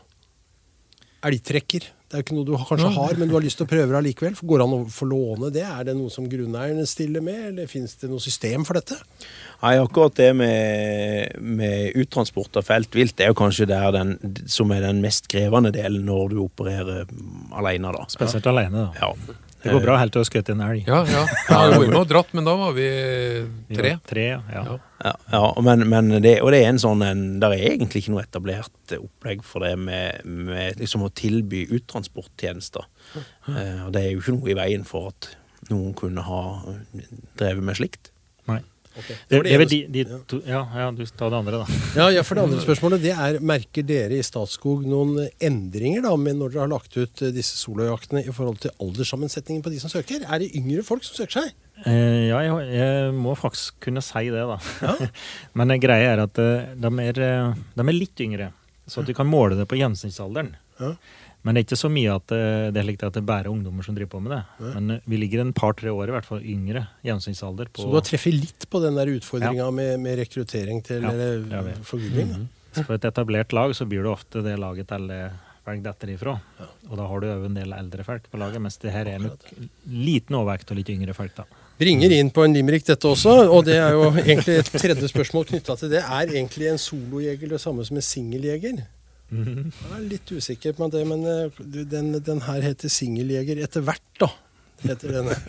Elgtrekker. 1.25 1.87
Det 2.09 2.17
er 2.17 2.23
jo 2.23 2.25
ikke 2.25 2.35
noe 2.39 2.47
du 2.47 2.53
kanskje 2.57 2.89
har, 2.95 3.17
men 3.19 3.29
du 3.29 3.35
har 3.35 3.43
lyst 3.45 3.59
til 3.59 3.67
å 3.67 3.69
prøve 3.69 3.91
det 3.91 3.97
allikevel. 3.99 4.37
Går 4.49 4.61
det 4.61 4.65
an 4.65 4.71
å 4.79 4.79
få 4.89 5.05
låne 5.11 5.51
det? 5.53 5.61
Er 5.61 5.83
det 5.85 5.93
noe 5.93 6.09
som 6.09 6.25
grunneierne 6.31 6.85
stiller 6.89 7.21
med, 7.21 7.41
eller 7.51 7.69
finnes 7.69 7.93
det 8.01 8.09
noe 8.09 8.23
system 8.23 8.65
for 8.65 8.79
dette? 8.79 8.97
Nei, 9.59 9.75
akkurat 9.77 10.15
det 10.17 10.31
med, 10.39 11.35
med 11.37 11.99
uttransport 12.01 12.57
av 12.57 12.65
feltvilt, 12.65 13.13
det 13.19 13.27
er 13.27 13.29
jo 13.29 13.37
kanskje 13.37 13.67
der 13.69 13.93
den, 13.93 14.15
som 14.49 14.73
er 14.73 14.87
den 14.87 15.03
mest 15.05 15.29
krevende 15.29 15.69
delen 15.75 16.07
når 16.07 16.33
du 16.33 16.39
opererer 16.47 17.05
alene, 17.53 17.93
da. 17.93 18.09
Spesielt 18.09 18.49
alene. 18.49 18.87
da. 18.89 19.05
Ja. 19.11 19.37
Det 19.63 19.73
går 19.73 19.81
bra 19.83 19.95
helt 19.99 20.13
til 20.15 20.23
å 20.23 20.27
skutt 20.27 20.49
en 20.53 20.61
elg. 20.63 20.87
Ja, 20.87 21.01
ja. 21.09 21.23
ja 21.49 21.57
har 21.57 21.73
vært 21.73 21.91
med 21.91 21.99
og 21.99 22.07
dratt, 22.07 22.29
men 22.37 22.47
da 22.47 22.53
var 22.59 22.75
vi 22.77 22.87
tre. 23.73 23.91
Ja, 23.95 23.99
tre 24.07 24.25
ja. 24.29 24.39
Ja. 24.55 24.77
Ja, 25.03 25.13
ja 25.33 25.41
men, 25.65 25.83
men 25.91 26.13
det, 26.23 26.37
og 26.43 26.53
det 26.55 26.61
er 26.63 26.71
en 26.73 26.81
sånn 26.81 27.03
en, 27.05 27.25
Der 27.39 27.55
er 27.55 27.65
egentlig 27.71 28.03
ikke 28.03 28.13
noe 28.15 28.23
etablert 28.25 28.95
opplegg 28.97 29.43
for 29.47 29.63
det 29.67 29.73
med, 29.79 30.23
med 30.23 30.79
liksom 30.79 31.03
å 31.07 31.11
tilby 31.11 31.65
uttransporttjenester. 31.75 32.87
Eh, 33.15 33.83
og 33.85 33.93
det 33.95 34.05
er 34.05 34.13
jo 34.13 34.23
ikke 34.23 34.37
noe 34.37 34.53
i 34.53 34.57
veien 34.59 34.87
for 34.87 35.11
at 35.11 35.31
noen 35.69 35.93
kunne 35.97 36.23
ha 36.25 36.41
drevet 37.39 37.65
med 37.65 37.79
slikt. 37.79 38.13
Nei. 38.49 38.61
Ok. 38.99 39.07
Det, 39.09 39.37
var 39.39 39.47
det 39.47 39.57
vel 39.61 39.65
ene- 39.65 39.91
de, 39.95 40.03
de 40.09 40.19
to, 40.29 40.39
ja, 40.47 40.61
ja, 40.81 40.89
du 40.95 41.01
tar 41.07 41.31
det 41.33 41.39
andre, 41.39 41.61
da. 41.63 41.79
Ja, 41.99 42.09
ja, 42.13 42.23
for 42.27 42.37
det 42.39 42.43
andre 42.45 42.59
spørsmålet 42.63 43.01
det 43.03 43.13
er, 43.15 43.39
Merker 43.41 43.85
dere 43.87 44.19
i 44.19 44.25
Statskog 44.25 44.83
noen 44.89 45.25
endringer 45.43 46.03
da, 46.05 46.11
med 46.19 46.37
når 46.41 46.53
dere 46.53 46.65
har 46.67 46.71
lagt 46.75 46.95
ut 46.99 47.23
eh, 47.25 47.33
disse 47.35 47.57
solojaktene 47.63 48.25
i 48.27 48.35
forhold 48.35 48.61
til 48.65 48.75
alderssammensetningen 48.83 49.63
på 49.65 49.73
de 49.73 49.79
som 49.81 49.91
søker? 49.93 50.27
Er 50.27 50.43
det 50.43 50.51
yngre 50.59 50.83
folk 50.87 51.07
som 51.07 51.17
søker 51.21 51.39
seg? 51.41 51.55
Eh, 51.87 52.27
ja, 52.27 52.41
jeg, 52.43 52.69
jeg 52.75 53.13
må 53.15 53.33
faktisk 53.39 53.77
kunne 53.87 54.03
si 54.03 54.25
det, 54.33 54.43
da. 54.49 54.59
Men 55.57 55.71
eh, 55.75 55.79
greia 55.81 56.13
er 56.17 56.25
at 56.27 56.41
eh, 56.43 56.73
de 56.75 56.91
er, 57.07 57.23
de 57.55 57.85
er 57.87 57.95
litt 57.95 58.19
yngre, 58.25 58.51
så 58.89 58.99
at 59.03 59.07
du 59.09 59.13
kan 59.17 59.29
måle 59.29 59.55
det 59.59 59.67
på 59.71 59.77
gjennomsnittsalderen. 59.79 60.53
Ja. 60.79 60.93
Men 61.41 61.55
det 61.55 61.61
er 61.61 61.67
ikke 61.69 61.79
så 61.79 61.89
mye 61.91 62.15
at 62.19 62.33
eh, 62.35 62.69
det 62.75 62.83
det 62.99 63.09
er 63.21 63.25
bare 63.25 63.51
ungdommer 63.51 63.85
som 63.85 63.95
driver 63.95 64.11
på 64.11 64.19
med 64.25 64.33
det. 64.35 64.41
Men 64.75 64.95
eh, 64.95 65.03
vi 65.07 65.19
ligger 65.21 65.41
en 65.41 65.53
par-tre 65.55 65.91
år 65.91 66.11
i 66.11 66.15
hvert 66.17 66.27
fall 66.27 66.41
yngre 66.43 66.85
gjennomsnittsalder. 67.05 67.71
Så 67.75 67.87
du 67.87 67.95
har 67.95 68.05
treffet 68.07 68.35
litt 68.35 68.67
på 68.69 68.81
den 68.83 68.99
der 68.99 69.11
utfordringa 69.13 69.69
med, 69.71 69.99
med 70.03 70.19
rekruttering 70.19 70.83
til 70.83 71.05
Ja, 71.07 71.13
eller, 71.13 71.45
det 71.71 71.77
forgubbing? 71.87 72.33
Mm 72.33 72.47
-hmm. 72.73 72.83
på 72.85 72.93
et 72.93 73.05
etablert 73.05 73.53
lag 73.53 73.75
så 73.75 73.85
blir 73.85 74.03
det 74.03 74.09
ofte 74.09 74.41
det 74.41 74.59
laget 74.59 74.91
alle 74.91 75.31
folk 75.63 75.83
detter 75.83 76.09
ifra. 76.09 76.39
Og 76.89 76.97
da 76.97 77.07
har 77.07 77.19
du 77.19 77.27
òg 77.27 77.45
en 77.45 77.57
del 77.57 77.73
eldre 77.73 78.03
folk 78.03 78.29
på 78.31 78.37
laget, 78.37 78.61
mens 78.61 78.77
det 78.77 78.91
her 78.91 79.07
er 79.07 79.19
nok 79.19 79.39
liten 79.85 80.35
overvekt 80.35 80.71
og 80.71 80.77
litt 80.77 80.89
yngre 80.89 81.13
folk, 81.13 81.35
da. 81.35 81.45
Bringer 81.79 82.11
inn 82.11 82.29
på 82.29 82.43
en 82.43 82.53
limerick 82.53 82.85
dette 82.85 83.07
også, 83.07 83.47
og 83.47 83.63
det 83.65 83.77
er 83.79 83.93
jo 83.95 84.09
egentlig 84.11 84.57
et 84.59 84.71
tredje 84.73 85.07
spørsmål 85.07 85.45
knytta 85.45 85.77
til 85.79 85.89
det. 85.89 86.01
Er 86.03 86.33
egentlig 86.33 86.67
en 86.67 86.77
solojeger 86.77 87.47
det 87.47 87.61
samme 87.61 87.85
som 87.85 87.95
en 87.95 88.01
singeljeger? 88.01 88.81
Jeg 89.29 89.95
er 89.95 90.05
litt 90.09 90.31
usikker 90.31 90.73
på 90.77 90.89
det, 90.93 91.03
men 91.07 91.25
eh, 91.29 91.49
den, 91.85 92.13
den 92.25 92.41
her 92.47 92.61
heter 92.65 92.89
singeljeger 92.93 93.57
etter 93.65 93.81
hvert, 93.85 94.07
da. 94.21 94.29
Heter 94.85 95.07
denne. 95.19 95.35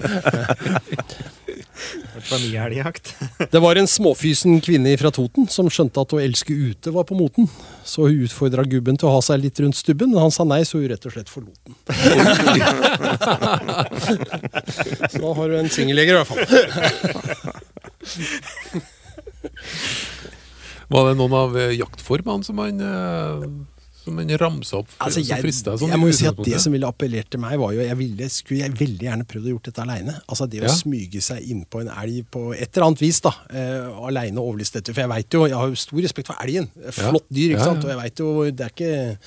Det 3.51 3.59
var 3.59 3.77
en 3.77 3.87
småfysen 3.89 4.61
kvinne 4.65 4.97
fra 5.01 5.11
Toten 5.15 5.47
som 5.51 5.69
skjønte 5.73 6.01
at 6.03 6.13
å 6.15 6.21
elske 6.23 6.53
ute 6.53 6.91
var 6.95 7.05
på 7.09 7.15
moten. 7.19 7.49
Så 7.87 8.03
hun 8.09 8.23
utfordra 8.27 8.63
gubben 8.69 8.97
til 9.01 9.07
å 9.09 9.13
ha 9.17 9.21
seg 9.25 9.37
litt 9.45 9.61
rundt 9.63 9.79
stubben, 9.79 10.09
men 10.13 10.23
han 10.23 10.33
sa 10.35 10.43
nei, 10.49 10.63
så 10.69 10.75
hun 10.81 10.89
rett 10.93 11.07
og 11.07 11.13
slett 11.15 11.31
forlot 11.33 11.61
den. 11.65 11.75
så 15.11 15.19
da 15.19 15.31
har 15.41 15.47
du 15.49 15.55
en 15.61 15.73
singeljeger, 15.73 16.15
i 16.15 16.17
hvert 16.21 16.31
fall. 16.31 16.43
Var 20.91 21.11
det 21.11 21.19
noen 21.21 21.37
av 21.39 21.59
eh, 21.59 21.77
jaktformene 21.79 22.47
som 22.47 22.59
han 22.63 22.81
eh, 22.83 23.45
som 24.01 24.17
en 24.19 24.31
ramsa 24.41 24.79
opp? 24.81 24.91
Altså, 25.05 25.21
jeg, 25.21 25.43
fristet 25.45 25.77
sånn 25.79 25.91
jeg 25.93 26.01
må 26.01 26.09
jo 26.09 26.17
si 26.17 26.27
at? 26.27 26.39
Det 26.47 26.61
som 26.65 26.73
ville 26.75 26.89
appellert 26.89 27.29
til 27.31 27.43
meg, 27.43 27.59
var 27.61 27.75
jo 27.77 27.83
Jeg 27.85 27.99
ville, 28.01 28.29
skulle 28.33 28.63
jeg 28.65 28.75
veldig 28.79 29.07
gjerne 29.11 29.27
prøvd 29.29 29.47
å 29.51 29.53
gjort 29.55 29.69
dette 29.69 29.85
aleine. 29.85 30.15
Altså 30.27 30.49
det 30.51 30.63
å 30.63 30.67
Ja. 30.71 30.75
smyge 30.75 31.21
seg 31.23 31.45
innpå 31.53 31.83
en 31.85 31.93
elg 31.93 32.25
på 32.33 32.47
et 32.57 32.71
eller 32.73 32.87
annet 32.89 33.03
vis, 33.05 33.21
da. 33.21 33.35
Uh, 33.53 34.01
aleine 34.09 34.41
og 34.41 34.55
overliste 34.55 34.81
dette. 34.81 34.95
For 34.97 35.05
jeg 35.05 35.13
veit 35.13 35.37
jo, 35.37 35.45
jeg 35.53 35.59
har 35.61 35.69
jo 35.69 35.81
stor 35.85 36.01
respekt 36.01 36.33
for 36.33 36.43
elgen. 36.43 36.71
Flott 36.97 37.29
dyr, 37.29 37.53
ikke 37.53 37.61
Ja, 37.61 37.69
sant. 37.71 37.85
Og 37.85 37.93
jeg 37.93 38.01
vet 38.01 38.25
jo, 38.25 38.31
det 38.51 38.67
er 38.67 38.75
ikke 38.75 39.21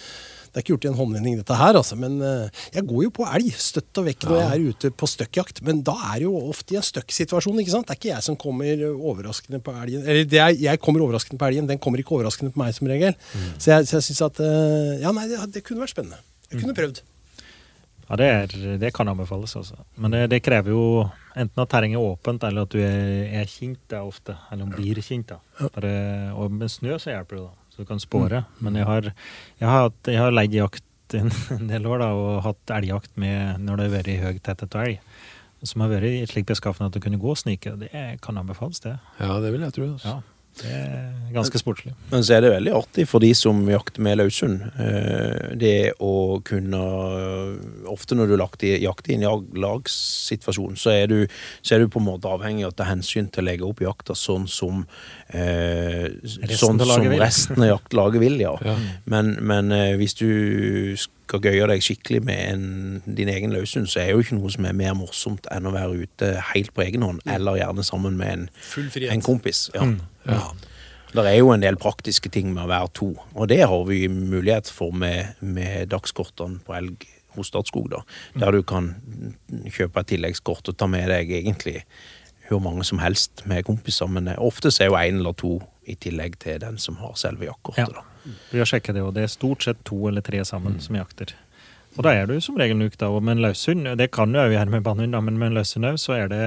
det 0.53 0.59
er 0.59 0.65
ikke 0.67 0.75
gjort 0.75 0.85
i 0.85 0.89
en 0.91 0.97
håndvending, 0.99 1.37
dette 1.39 1.55
her, 1.57 1.77
altså. 1.79 1.95
Men 1.97 2.19
eh, 2.21 2.65
jeg 2.75 2.85
går 2.85 3.07
jo 3.07 3.11
på 3.17 3.25
elg 3.25 3.47
støtt 3.57 3.97
og 3.97 4.05
vekk 4.05 4.27
når 4.29 4.35
jeg 4.37 4.49
er 4.51 4.65
ute 4.69 4.91
på 5.01 5.07
støkkjakt. 5.09 5.63
Men 5.65 5.79
da 5.87 5.95
er 6.11 6.19
det 6.21 6.27
jo 6.27 6.33
ofte 6.51 6.75
i 6.75 6.77
en 6.77 6.85
støkksituasjon, 6.85 7.57
ikke 7.63 7.73
sant. 7.73 7.87
Det 7.89 7.95
er 7.95 7.99
ikke 7.99 8.11
jeg 8.11 8.25
som 8.27 8.37
kommer 8.37 8.83
overraskende 8.93 9.63
på 9.65 9.73
elgen. 9.73 10.03
Eller 10.05 10.27
det 10.29 10.43
er, 10.43 10.53
jeg 10.61 10.81
kommer 10.83 11.01
overraskende 11.07 11.41
på 11.41 11.49
elgen, 11.49 11.71
den 11.71 11.81
kommer 11.81 12.03
ikke 12.03 12.13
overraskende 12.19 12.53
på 12.53 12.61
meg 12.61 12.75
som 12.77 12.91
regel. 12.91 13.17
Så 13.57 13.73
jeg, 13.73 13.89
så 13.89 13.97
jeg 13.97 14.07
syns 14.11 14.21
at 14.29 14.43
eh, 14.45 15.01
Ja, 15.01 15.15
nei, 15.15 15.25
det, 15.31 15.41
det 15.57 15.65
kunne 15.65 15.81
vært 15.87 15.95
spennende. 15.95 16.21
Jeg 16.51 16.61
kunne 16.61 16.77
prøvd. 16.77 17.01
Ja, 18.03 18.17
det, 18.19 18.29
er, 18.29 18.77
det 18.77 18.93
kan 18.93 19.09
anbefales, 19.09 19.55
altså. 19.57 19.79
Men 19.97 20.13
det, 20.13 20.27
det 20.35 20.43
krever 20.45 20.75
jo 20.75 20.85
enten 21.39 21.63
at 21.63 21.71
terrenget 21.71 21.97
er 21.97 22.11
åpent, 22.13 22.45
eller 22.45 22.67
at 22.67 22.75
du 22.75 22.77
er, 22.83 23.41
er 23.41 23.49
da, 23.89 24.03
ofte. 24.03 24.37
Eller 24.51 24.67
om 24.67 24.73
blir 24.75 25.01
da. 25.25 25.39
Bare, 25.63 25.93
og 26.37 26.53
med 26.53 26.69
snø 26.69 26.99
så 27.01 27.15
hjelper 27.15 27.39
det, 27.39 27.45
da. 27.47 27.62
Så 27.73 27.81
du 27.81 27.85
kan 27.89 27.99
spåre. 27.99 28.43
Men 28.61 28.75
jeg 28.77 28.85
har, 28.85 29.07
jeg 29.59 29.65
har, 29.67 29.87
hatt- 29.89 30.09
jeg 30.13 30.21
har 30.21 30.31
leid 30.31 30.53
jakt 30.53 30.83
en, 31.17 31.31
en 31.57 31.67
del 31.71 31.85
år 31.89 32.03
da, 32.03 32.11
og 32.13 32.43
hatt 32.45 32.73
elgjakt 32.77 33.15
med 33.17 33.63
når 33.65 33.77
det 33.81 33.87
har 33.89 33.95
vært 33.97 34.11
høy 34.27 34.39
tetthet 34.45 34.75
av 34.77 34.85
elg. 34.87 34.99
Som 35.63 35.81
har 35.81 35.89
vært 35.93 36.03
i 36.09 36.25
slik 36.27 36.45
beskaffenhet 36.49 36.91
at 36.91 36.97
du 36.99 37.03
kunne 37.05 37.17
gå 37.21 37.29
og 37.31 37.37
snike. 37.39 37.73
Det 37.79 37.89
kan 38.21 38.37
anbefales, 38.37 38.81
det. 38.83 38.97
Ja, 39.19 39.37
det 39.39 39.53
vil 39.55 39.61
jeg 39.63 39.73
tro. 39.77 39.85
Altså. 39.95 40.13
Ja, 40.13 40.21
det 40.59 41.22
ganske 41.33 41.59
sportslig. 41.61 41.93
Men 42.11 42.23
så 42.23 42.35
er 42.37 42.41
det 42.45 42.51
veldig 42.53 42.73
artig 42.77 43.05
for 43.09 43.19
de 43.23 43.31
som 43.35 43.59
jakter 43.69 44.01
med 44.05 44.17
løshund. 44.21 44.61
eh, 44.79 45.55
Det 45.57 45.93
å 45.99 46.41
kunne 46.43 46.81
Ofte 47.93 48.15
når 48.15 48.27
du 48.31 48.35
lagt 48.37 48.63
i- 48.63 48.79
jakter 48.81 49.11
i 49.13 49.15
en 49.15 49.45
lagssituasjon, 49.53 50.75
så 50.79 50.89
er, 50.93 51.07
du, 51.07 51.27
så 51.61 51.75
er 51.75 51.79
du 51.83 51.87
på 51.91 51.99
en 51.99 52.05
måte 52.07 52.29
avhengig 52.29 52.65
av 52.65 52.71
å 52.73 52.75
ta 52.79 52.87
hensyn 52.87 53.29
til 53.31 53.43
å 53.43 53.47
legge 53.47 53.67
opp 53.67 53.79
jakta 53.83 54.15
sånn 54.17 54.47
som 54.49 54.85
eh, 55.33 56.09
Sånn 56.57 56.79
av 56.81 56.87
som 56.87 57.07
resten 57.19 57.61
av 57.63 57.69
jaktlaget 57.77 58.21
vil, 58.23 58.39
ja. 58.43 58.53
Ja. 58.65 58.75
Men, 59.09 59.35
men 59.41 59.71
eh, 59.75 59.95
hvis 59.99 60.15
du 60.19 60.95
skal 60.97 61.39
gøye 61.45 61.67
deg 61.71 61.81
skikkelig 61.85 62.23
med 62.25 62.41
en, 62.53 62.65
din 63.07 63.29
egen 63.31 63.53
løshund, 63.55 63.87
så 63.89 64.01
er 64.01 64.11
det 64.11 64.15
jo 64.17 64.23
ikke 64.25 64.39
noe 64.39 64.51
som 64.53 64.65
er 64.69 64.75
mer 64.77 64.93
morsomt 64.97 65.47
enn 65.53 65.69
å 65.69 65.73
være 65.75 66.03
ute 66.05 66.33
helt 66.53 66.73
på 66.75 66.83
egen 66.85 67.05
hånd, 67.05 67.23
eller 67.29 67.57
gjerne 67.61 67.85
sammen 67.87 68.17
med 68.19 68.33
en, 68.35 68.45
Full 68.73 68.89
en 69.09 69.21
kompis. 69.25 69.67
Ja. 69.75 69.87
Ja. 70.27 70.41
Det 71.13 71.25
er 71.29 71.37
jo 71.37 71.51
en 71.53 71.61
del 71.61 71.77
praktiske 71.77 72.31
ting 72.33 72.53
med 72.55 72.65
å 72.65 72.71
være 72.71 72.89
to, 72.97 73.11
og 73.35 73.49
det 73.51 73.61
har 73.61 73.83
vi 73.85 74.07
mulighet 74.09 74.69
for 74.73 74.95
med, 74.95 75.35
med 75.39 75.91
dagskortene 75.93 76.63
på 76.65 76.73
elg 76.77 77.05
hos 77.37 77.49
Statskog. 77.49 77.89
da, 77.89 78.01
Der 78.39 78.51
du 78.51 78.63
kan 78.65 78.95
kjøpe 79.49 80.01
et 80.01 80.11
tilleggskort 80.13 80.69
og 80.69 80.77
ta 80.77 80.89
med 80.89 81.09
deg 81.09 81.31
egentlig 81.33 81.83
hvor 82.49 82.61
mange 82.61 82.83
som 82.85 82.99
helst 82.99 83.45
med 83.49 83.65
kompiser, 83.65 84.09
men 84.11 84.27
eh, 84.27 84.37
ofte 84.37 84.69
er 84.73 84.91
jo 84.91 84.97
én 84.99 85.21
eller 85.21 85.33
to 85.37 85.55
i 85.89 85.95
tillegg 85.95 86.35
til 86.43 86.59
den 86.61 86.77
som 86.77 86.99
har 87.01 87.15
selve 87.19 87.47
jaktkortet. 87.47 87.95
Ja. 87.95 88.33
Vi 88.51 88.59
har 88.61 88.69
sjekket 88.69 88.95
det, 88.95 89.03
og 89.03 89.15
det 89.15 89.25
er 89.25 89.31
stort 89.31 89.65
sett 89.65 89.81
to 89.87 89.97
eller 90.07 90.23
tre 90.23 90.43
sammen 90.47 90.77
som 90.83 90.95
jakter. 90.95 91.33
Og 91.97 92.05
da 92.05 92.13
er 92.17 92.29
du 92.29 92.39
som 92.41 92.57
regel 92.57 92.77
nuk, 92.79 92.95
da. 92.97 93.09
Og 93.13 93.23
med 93.23 93.37
en 93.37 93.43
løshund, 93.47 93.87
det 93.99 94.09
kan 94.15 94.31
du 94.33 94.39
òg 94.41 94.55
gjøre 94.55 94.71
med 94.73 94.85
bannhund, 94.85 95.17
men 95.27 95.37
med 95.39 95.51
en 95.51 95.57
løshund 95.59 95.89
òg, 95.91 95.99
så 96.01 96.15
er 96.17 96.31
det 96.31 96.45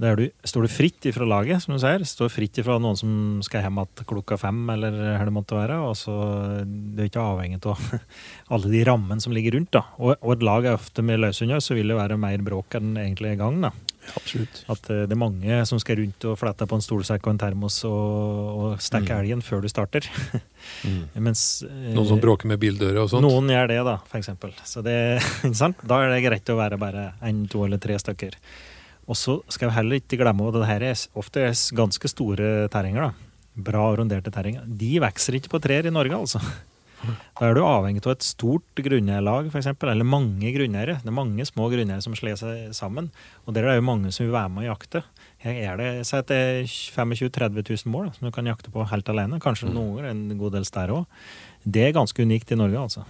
da 0.00 0.08
er 0.08 0.18
du, 0.18 0.24
står 0.48 0.64
du 0.64 0.70
fritt 0.72 1.06
ifra 1.10 1.26
laget, 1.28 1.62
som 1.62 1.74
du 1.74 1.80
sier. 1.82 2.02
Står 2.08 2.30
fritt 2.32 2.58
ifra 2.62 2.78
noen 2.80 2.96
som 2.98 3.12
skal 3.44 3.66
hjem 3.66 3.82
igjen 3.82 4.06
klokka 4.08 4.38
fem, 4.40 4.62
eller 4.72 4.96
hva 4.96 5.26
det 5.28 5.34
måtte 5.36 5.58
være. 5.58 5.78
Og 5.84 5.94
så 6.00 6.16
Det 6.64 7.04
er 7.04 7.10
ikke 7.10 7.26
avhengig 7.28 7.60
av 7.68 7.78
alle 8.56 8.72
de 8.72 8.82
rammene 8.88 9.22
som 9.22 9.34
ligger 9.36 9.58
rundt. 9.58 9.72
da. 9.76 9.84
Og, 10.00 10.16
og 10.20 10.36
et 10.36 10.46
lag 10.48 10.66
er 10.66 10.78
ofte 10.78 11.04
med 11.04 11.20
løshunder, 11.22 11.60
så 11.60 11.76
vil 11.78 11.92
det 11.92 11.98
være 12.00 12.20
mer 12.20 12.42
bråk 12.44 12.78
enn 12.80 12.96
egentlig 12.96 13.34
i 13.36 13.40
gang. 13.42 13.60
da. 13.68 13.72
Absolutt. 14.16 14.64
At 14.72 14.88
eh, 14.90 15.04
det 15.06 15.14
er 15.14 15.20
mange 15.20 15.60
som 15.68 15.78
skal 15.78 16.00
rundt 16.00 16.26
og 16.26 16.38
flette 16.40 16.66
på 16.66 16.78
en 16.78 16.82
stolsekk 16.84 17.28
og 17.28 17.34
en 17.34 17.42
termos 17.44 17.78
og, 17.86 18.58
og 18.64 18.82
stikke 18.82 19.20
elgen 19.22 19.44
før 19.46 19.62
du 19.62 19.70
starter. 19.70 20.08
Mens 21.28 21.62
eh, 21.68 21.92
Noen 21.94 22.10
som 22.10 22.22
bråker 22.22 22.50
med 22.50 22.60
bildører 22.62 23.04
og 23.04 23.12
sånt? 23.12 23.26
noen 23.26 23.52
gjør 23.52 23.70
det, 23.70 23.80
da, 23.86 23.96
for. 24.10 24.58
Så 24.66 24.82
det? 24.82 24.98
Da 25.86 26.02
er 26.02 26.12
det 26.16 26.22
greit 26.26 26.50
å 26.52 26.58
være 26.58 26.80
bare 26.80 27.12
én, 27.22 27.44
to 27.50 27.62
eller 27.66 27.80
tre 27.82 27.98
stykker. 28.00 28.38
Og 29.12 29.18
så 29.18 29.38
skal 29.52 29.68
vi 29.68 29.76
heller 29.76 30.00
ikke 30.00 30.16
glemme 30.20 30.48
at 30.48 30.56
det 30.56 30.68
her 30.70 30.88
er 30.88 31.06
ofte 31.20 31.44
er 31.44 31.56
ganske 31.76 32.08
store 32.08 32.50
terrenger. 32.72 33.10
da. 33.10 33.32
Bra 33.68 33.90
runderte 33.98 34.32
terrenger. 34.32 34.64
De 34.64 34.94
vokser 35.02 35.36
ikke 35.36 35.52
på 35.52 35.60
trær 35.60 35.88
i 35.88 35.92
Norge, 35.92 36.16
altså. 36.16 36.40
Da 37.02 37.48
er 37.48 37.56
du 37.56 37.64
avhengig 37.66 38.04
av 38.06 38.12
et 38.14 38.24
stort 38.24 38.78
grunneierlag, 38.78 39.48
f.eks., 39.50 39.72
eller 39.74 40.06
mange 40.06 40.52
grunneiere. 40.54 41.00
Det 41.02 41.10
er 41.10 41.16
mange 41.16 41.44
små 41.48 41.66
grunneiere 41.72 42.04
som 42.04 42.14
slår 42.16 42.38
seg 42.38 42.76
sammen, 42.78 43.10
og 43.42 43.56
der 43.56 43.66
er 43.66 43.72
det 43.72 43.80
jo 43.80 43.88
mange 43.88 44.12
som 44.14 44.24
vil 44.26 44.36
være 44.36 44.52
med 44.54 44.64
og 44.64 44.68
jakte. 44.70 45.02
Her 45.42 45.58
er 45.58 45.80
det, 45.80 45.88
Si 46.06 46.14
at 46.16 46.30
det 46.30 46.38
er 46.38 46.60
25 46.70 47.26
000-30 47.26 47.72
000 47.82 47.92
mål 47.92 48.06
da, 48.06 48.14
som 48.16 48.28
du 48.28 48.34
kan 48.34 48.48
jakte 48.48 48.70
på 48.72 48.86
helt 48.92 49.10
alene. 49.10 49.40
Kanskje 49.42 49.72
noen 49.72 49.96
ganger 49.96 50.12
en 50.12 50.38
god 50.38 50.54
del 50.56 50.68
større 50.68 51.02
òg. 51.02 51.26
Det 51.66 51.88
er 51.88 51.96
ganske 51.98 52.22
unikt 52.22 52.54
i 52.54 52.60
Norge, 52.62 52.86
altså. 52.86 53.04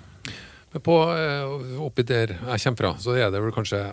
Men 0.72 0.84
på, 0.86 0.96
eh, 1.12 1.76
oppi 1.84 2.04
der 2.08 2.32
jeg 2.32 2.64
kommer 2.64 2.80
fra, 2.80 2.94
så 3.04 3.18
er 3.18 3.28
det 3.30 3.44
vel 3.44 3.52
kanskje 3.52 3.84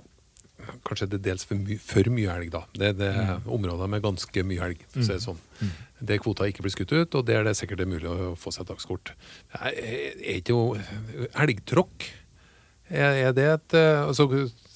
Kanskje 0.87 1.09
det 1.13 1.21
dels 1.25 1.45
for, 1.47 1.59
my 1.59 1.77
for 1.81 2.09
mye 2.13 2.35
elg, 2.35 2.51
da. 2.53 2.63
Det 2.75 2.93
er 2.93 3.19
mm. 3.19 3.49
områder 3.57 3.91
med 3.91 4.03
ganske 4.05 4.45
mye 4.47 4.69
elg. 4.69 4.85
for 4.91 5.03
å 5.03 5.07
si 5.07 5.15
det 5.15 5.25
sånn. 5.25 5.43
Der 5.99 6.21
kvota 6.23 6.47
ikke 6.47 6.63
blir 6.63 6.73
skutt 6.75 6.95
ut, 6.95 7.19
og 7.19 7.27
der 7.27 7.43
det 7.47 7.57
sikkert 7.59 7.83
er 7.83 7.91
mulig 7.91 8.07
å 8.07 8.33
få 8.39 8.53
seg 8.55 8.69
dagskort. 8.69 9.13
Er, 9.59 9.75
er 9.75 10.39
ikke 10.39 10.55
jo 10.55 10.63
elgtråkk 11.33 12.09
er, 12.89 13.27
er 13.27 13.33
det 13.37 13.45
et 13.45 13.75
eh, 13.77 14.01
altså, 14.01 14.25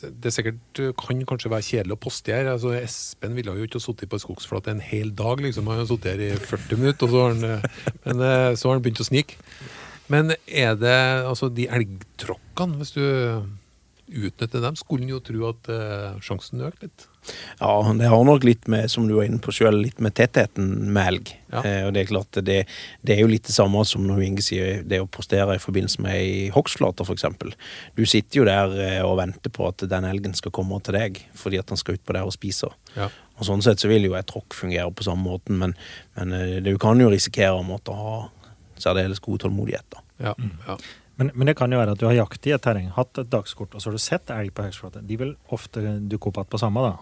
Det 0.04 0.30
er 0.30 0.36
sikkert, 0.36 0.82
kan 1.00 1.22
kanskje 1.26 1.52
være 1.52 1.65
kjedelig 1.65 1.96
å 1.96 2.02
poste 2.04 2.34
her. 2.36 2.52
Altså, 2.52 2.74
Espen 2.78 3.38
ville 3.38 3.56
jo 3.58 3.67
ikke 3.67 3.82
sittet 3.82 4.12
på 4.12 4.19
en 4.19 4.24
skogsflate 4.26 4.74
en 4.74 4.84
hel 4.84 5.13
dag. 5.15 5.41
liksom. 5.41 5.69
Han 5.72 5.82
har 5.82 5.89
sittet 5.89 6.13
her 6.13 6.26
i 6.28 6.32
40 6.38 6.82
minutter, 6.82 7.10
så 7.10 7.24
har 7.24 7.34
han, 7.34 7.43
eh, 7.48 7.96
men 8.06 8.26
eh, 8.28 8.50
så 8.60 8.69
har 8.69 8.78
han 8.78 8.86
begynt 8.86 9.02
å 9.02 9.08
snike. 9.08 9.39
Men 10.12 10.36
er 10.46 10.76
det 10.78 10.98
altså 11.26 11.50
de 11.50 11.69
elgtråkkene, 11.72 12.78
hvis 12.82 12.93
du 12.93 13.04
utnytter 14.13 14.62
dem, 14.63 14.78
skulle 14.80 15.06
en 15.06 15.15
jo 15.15 15.19
tro 15.23 15.49
at 15.49 15.69
eh, 15.73 16.21
sjansen 16.23 16.62
øker 16.63 16.88
litt. 16.88 17.08
Ja, 17.60 17.71
det 17.95 18.10
har 18.12 18.23
nok 18.28 18.43
litt 18.43 18.67
med, 18.67 18.91
som 18.91 19.08
du 19.08 19.13
var 19.15 19.28
inne 19.28 19.39
på 19.41 19.54
selv, 19.56 19.80
litt 19.86 20.02
med 20.04 20.15
tettheten 20.17 20.67
med 20.93 21.10
elg. 21.12 21.32
Ja. 21.54 21.62
Eh, 21.63 21.82
og 21.88 21.93
det 21.95 22.04
er 22.04 22.10
klart, 22.10 22.39
det, 22.45 22.58
det 23.02 23.15
er 23.15 23.23
jo 23.23 23.32
litt 23.32 23.47
det 23.47 23.56
samme 23.56 23.84
som 23.88 24.04
når 24.08 24.23
Inge 24.28 24.45
sier 24.45 24.84
det 24.88 24.99
å 25.04 25.10
postere 25.10 25.56
i 25.56 25.63
forbindelse 25.63 26.04
med 26.04 26.17
ei 26.17 26.49
hogstflate, 26.54 27.08
f.eks. 27.08 27.28
Du 27.95 28.04
sitter 28.10 28.41
jo 28.41 28.47
der 28.49 28.76
eh, 28.76 29.02
og 29.06 29.17
venter 29.21 29.54
på 29.54 29.69
at 29.69 29.86
den 29.89 30.08
elgen 30.10 30.36
skal 30.38 30.56
komme 30.56 30.80
til 30.84 30.97
deg, 30.99 31.21
fordi 31.39 31.62
at 31.62 31.71
han 31.71 31.80
skal 31.80 31.99
utpå 31.99 32.17
der 32.17 32.28
og 32.28 32.36
spise. 32.36 32.71
Ja. 32.97 33.10
Og 33.39 33.47
Sånn 33.47 33.63
sett 33.65 33.82
så 33.82 33.89
vil 33.89 34.06
jo 34.10 34.17
et 34.17 34.28
tråkk 34.30 34.56
fungere 34.58 34.91
på 34.93 35.06
samme 35.08 35.26
måten, 35.26 35.58
men, 35.62 35.78
men 36.17 36.36
eh, 36.38 36.58
du 36.65 36.76
kan 36.82 36.99
jo 37.02 37.12
risikere 37.13 37.56
å 37.56 37.65
måtte 37.65 37.95
ha 37.95 38.17
særdeles 38.84 39.23
god 39.23 39.45
tålmodighet. 39.45 39.88
da. 39.93 40.04
Ja, 40.23 40.36
ja. 40.67 40.78
Men, 41.17 41.30
men 41.36 41.45
det 41.49 41.54
kan 41.60 41.71
jo 41.71 41.78
være 41.78 41.93
at 41.93 41.99
du 42.02 42.08
har 42.08 42.15
jakt 42.17 42.47
i 42.49 42.54
et 42.56 42.62
terreng, 42.65 42.88
hatt 42.95 43.19
et 43.21 43.30
dagskort, 43.30 43.76
og 43.76 43.82
så 43.84 43.91
har 43.91 43.97
du 43.97 44.02
sett 44.02 44.32
elg 44.34 44.54
på 44.58 44.63
høgstflate. 44.65 45.04
De 45.06 45.17
vil 45.21 45.36
ofte 45.54 45.84
dukke 46.10 46.32
opp 46.32 46.39
igjen 46.41 46.54
på 46.56 46.62
samme 46.62 46.86
da, 46.88 46.93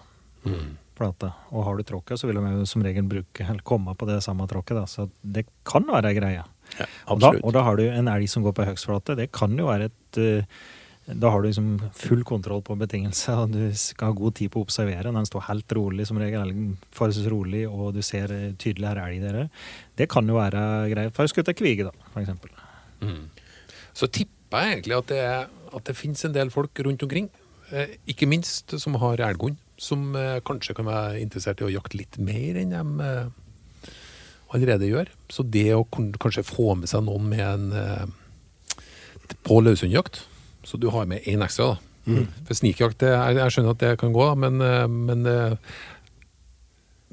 Mm. 0.44 0.72
flate. 0.98 1.28
Og 1.54 1.64
har 1.68 1.78
du 1.78 1.84
tråkket, 1.84 2.18
så 2.20 2.26
vil 2.28 2.36
de 2.36 2.52
jo 2.56 2.66
som 2.66 2.82
regel 2.84 3.04
bruke, 3.08 3.46
eller 3.46 3.62
komme 3.62 3.94
på 3.96 4.08
det 4.10 4.20
samme 4.26 4.48
tråkket. 4.50 4.76
Da. 4.76 4.86
Så 4.90 5.06
det 5.22 5.46
kan 5.64 5.86
være 5.86 6.10
ei 6.12 6.18
greie. 6.18 6.44
Ja, 6.80 6.86
Og 7.08 7.20
da, 7.22 7.32
og 7.44 7.54
da 7.54 7.62
har 7.64 7.76
du 7.78 7.84
en 7.88 8.08
elg 8.08 8.28
som 8.30 8.44
går 8.44 8.54
på 8.58 8.66
høgstflate. 8.66 9.16
Det 9.16 9.32
kan 9.32 9.56
jo 9.58 9.68
være 9.68 9.90
et 9.92 10.18
uh, 10.18 10.44
Da 11.14 11.30
har 11.34 11.42
du 11.42 11.48
liksom 11.50 11.80
full 11.98 12.22
kontroll 12.24 12.62
på 12.62 12.76
betingelser, 12.78 13.34
og 13.44 13.52
du 13.52 13.72
skal 13.76 14.12
ha 14.12 14.14
god 14.14 14.36
tid 14.38 14.52
på 14.54 14.62
å 14.62 14.66
observere. 14.68 15.12
Den 15.12 15.26
står 15.26 15.48
helt 15.48 15.74
rolig 15.74 16.06
som 16.08 16.18
regel, 16.22 16.42
elgen 16.46 16.78
forholdsvis 16.94 17.30
rolig, 17.34 17.64
og 17.68 17.94
du 17.96 18.02
ser 18.06 18.32
eh, 18.32 18.52
tydelig 18.62 18.88
her 18.88 19.02
elg 19.08 19.22
dere. 19.24 19.50
Det 19.98 20.08
kan 20.10 20.28
jo 20.30 20.38
være 20.38 20.62
greit. 20.94 21.14
For 21.18 21.28
skutt 21.28 21.50
ei 21.50 21.58
kvige, 21.58 21.90
da, 21.90 21.92
for 22.14 22.22
eksempel. 22.22 22.54
Så 23.94 24.08
tipper 24.08 24.64
jeg 24.66 24.78
egentlig 24.82 24.98
at 24.98 25.08
det, 25.12 25.18
er- 25.26 25.50
at 25.76 25.84
det 25.88 25.96
finnes 25.96 26.24
en 26.28 26.34
del 26.36 26.50
folk 26.52 26.80
rundt 26.84 27.04
omkring, 27.04 27.30
eh, 27.72 27.94
ikke 28.12 28.28
minst 28.28 28.74
som 28.80 28.96
har 29.00 29.22
elghund, 29.24 29.56
som 29.82 30.16
eh, 30.16 30.40
kanskje 30.46 30.76
kan 30.76 30.86
være 30.86 31.22
interessert 31.22 31.62
i 31.62 31.68
å 31.70 31.72
jakte 31.72 31.98
litt 31.98 32.18
mer 32.20 32.60
enn 32.60 32.74
de 32.76 33.06
eh, 33.08 33.92
allerede 34.54 34.90
gjør. 34.90 35.08
Så 35.32 35.46
det 35.48 35.70
å 35.74 35.86
kanskje 35.92 36.44
få 36.44 36.76
med 36.76 36.90
seg 36.92 37.06
noen 37.08 37.30
med 37.32 37.40
en 37.40 38.12
på 39.48 39.62
løshundjakt, 39.64 40.26
så 40.68 40.78
du 40.78 40.90
har 40.92 41.06
med 41.08 41.24
én 41.24 41.42
ekstra, 41.46 41.72
da. 41.72 41.80
For 42.50 42.58
snikjakt, 42.58 43.00
jeg, 43.06 43.36
jeg 43.38 43.54
skjønner 43.54 43.72
at 43.78 43.80
det 43.80 43.92
kan 44.02 44.12
gå, 44.12 44.26
men, 44.36 44.58
men 45.06 45.24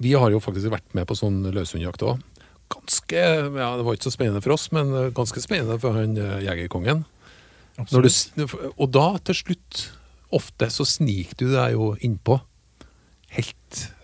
vi 0.03 0.13
har 0.19 0.31
jo 0.35 0.41
faktisk 0.43 0.71
vært 0.73 0.95
med 0.99 1.07
på 1.11 1.15
sånn 1.19 1.43
løshundjakt 1.55 2.03
òg. 2.07 2.21
Ganske, 2.69 3.23
ja, 3.59 3.69
Det 3.77 3.85
var 3.87 3.97
ikke 3.97 4.09
så 4.09 4.15
spennende 4.15 4.43
for 4.45 4.57
oss, 4.57 4.69
men 4.77 4.93
eh, 4.93 5.13
ganske 5.17 5.41
spennende 5.45 5.79
for 5.81 5.97
han 5.97 6.19
eh, 6.21 6.43
jegerkongen. 6.45 7.05
Når 7.79 8.09
du, 8.09 8.45
og 8.75 8.89
da, 8.91 9.07
til 9.29 9.37
slutt, 9.39 9.85
ofte 10.35 10.67
så 10.75 10.85
sniker 10.89 11.39
du 11.39 11.47
deg 11.53 11.77
jo 11.77 11.93
innpå. 12.05 12.41
Helt 13.37 13.55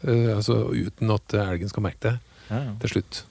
Uh, 0.05 0.35
altså 0.37 0.59
uten 0.69 1.09
at 1.15 1.33
elgen 1.41 1.71
skal 1.73 1.87
merke 1.87 2.03
det, 2.05 2.11
Ja, 2.51 2.59
ja. 2.67 2.73
til 2.83 2.91
slutt. 2.91 3.23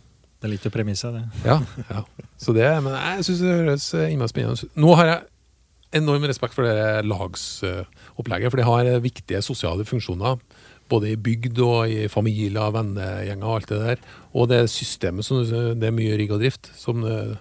Det 0.41 0.47
er 0.47 0.51
litt 0.55 0.63
av 0.65 0.71
premisset, 0.73 1.13
det. 1.13 1.43
Ja, 1.45 1.59
ja. 1.85 1.99
Så 2.41 2.55
det, 2.57 2.65
men 2.81 2.95
jeg 2.97 3.27
syns 3.27 3.43
det 3.43 3.51
høres 3.53 3.85
innmari 4.07 4.31
spennende 4.31 4.57
ut. 4.57 4.73
Nå 4.81 4.95
har 4.97 5.09
jeg 5.11 5.19
enorm 6.01 6.25
respekt 6.25 6.57
for 6.57 6.65
det 6.65 7.05
lagsopplegget, 7.05 8.49
for 8.49 8.57
det 8.57 8.65
har 8.65 8.89
viktige 9.05 9.43
sosiale 9.45 9.85
funksjoner. 9.85 10.41
Både 10.91 11.13
i 11.13 11.19
bygd 11.19 11.61
og 11.63 11.91
i 11.91 12.07
familier, 12.11 12.73
vennegjenger 12.75 13.47
og 13.47 13.55
alt 13.55 13.71
det 13.71 13.79
der. 13.83 14.03
Og 14.33 14.49
det 14.51 14.63
systemet, 14.73 15.25
som 15.25 15.43
det 15.45 15.87
er 15.87 15.95
mye 15.95 16.17
rigg 16.19 16.33
og 16.35 16.41
drift. 16.43 16.69
Som, 16.77 17.05
eh, 17.07 17.35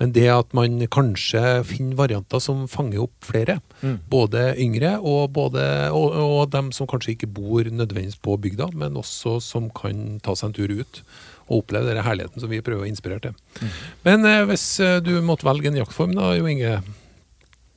men 0.00 0.14
det 0.14 0.26
at 0.30 0.54
man 0.56 0.78
kanskje 0.92 1.62
finner 1.68 1.98
varianter 1.98 2.42
som 2.42 2.64
fanger 2.70 3.04
opp 3.06 3.14
flere. 3.24 3.60
Mm. 3.82 3.98
Både 4.10 4.46
yngre 4.60 4.96
og, 5.00 5.32
både, 5.36 5.64
og, 5.94 6.16
og 6.24 6.50
dem 6.54 6.72
som 6.72 6.88
kanskje 6.90 7.14
ikke 7.14 7.32
bor 7.34 7.64
nødvendigvis 7.64 8.20
på 8.22 8.36
bygda, 8.40 8.72
men 8.74 8.98
også 9.00 9.38
som 9.42 9.70
kan 9.74 10.20
ta 10.24 10.36
seg 10.36 10.52
en 10.52 10.58
tur 10.58 10.76
ut 10.82 11.04
og 11.44 11.60
oppleve 11.60 11.92
den 11.92 12.04
herligheten 12.04 12.40
som 12.40 12.50
vi 12.50 12.62
prøver 12.64 12.86
å 12.86 12.88
inspirere 12.88 13.28
til. 13.28 13.70
Men 14.06 14.24
eh, 14.28 14.44
hvis 14.48 14.66
eh, 14.80 15.00
du 15.04 15.16
måtte 15.24 15.46
velge 15.48 15.70
en 15.70 15.80
jaktform, 15.82 16.14
da, 16.16 16.32
Jo 16.38 16.48
Inge, 16.48 16.78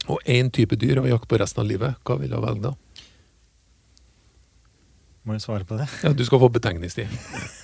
og 0.07 0.23
én 0.23 0.51
type 0.53 0.77
dyr 0.79 1.01
å 1.01 1.07
jakte 1.09 1.29
på 1.31 1.39
resten 1.41 1.63
av 1.63 1.67
livet, 1.69 1.97
hva 2.07 2.15
vil 2.19 2.31
du 2.31 2.39
velge 2.39 2.69
da? 2.69 2.73
Må 5.27 5.35
jeg 5.35 5.41
svare 5.43 5.65
på 5.67 5.75
det? 5.75 5.87
Ja, 6.05 6.13
Du 6.15 6.23
skal 6.23 6.39
få 6.39 6.47
betegningstid. 6.55 7.11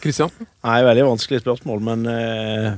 Kristian? 0.04 0.32
Nei, 0.66 0.82
veldig 0.84 1.06
vanskelig 1.08 1.40
spørsmål, 1.46 1.80
men 1.88 2.02
eh, 2.12 2.74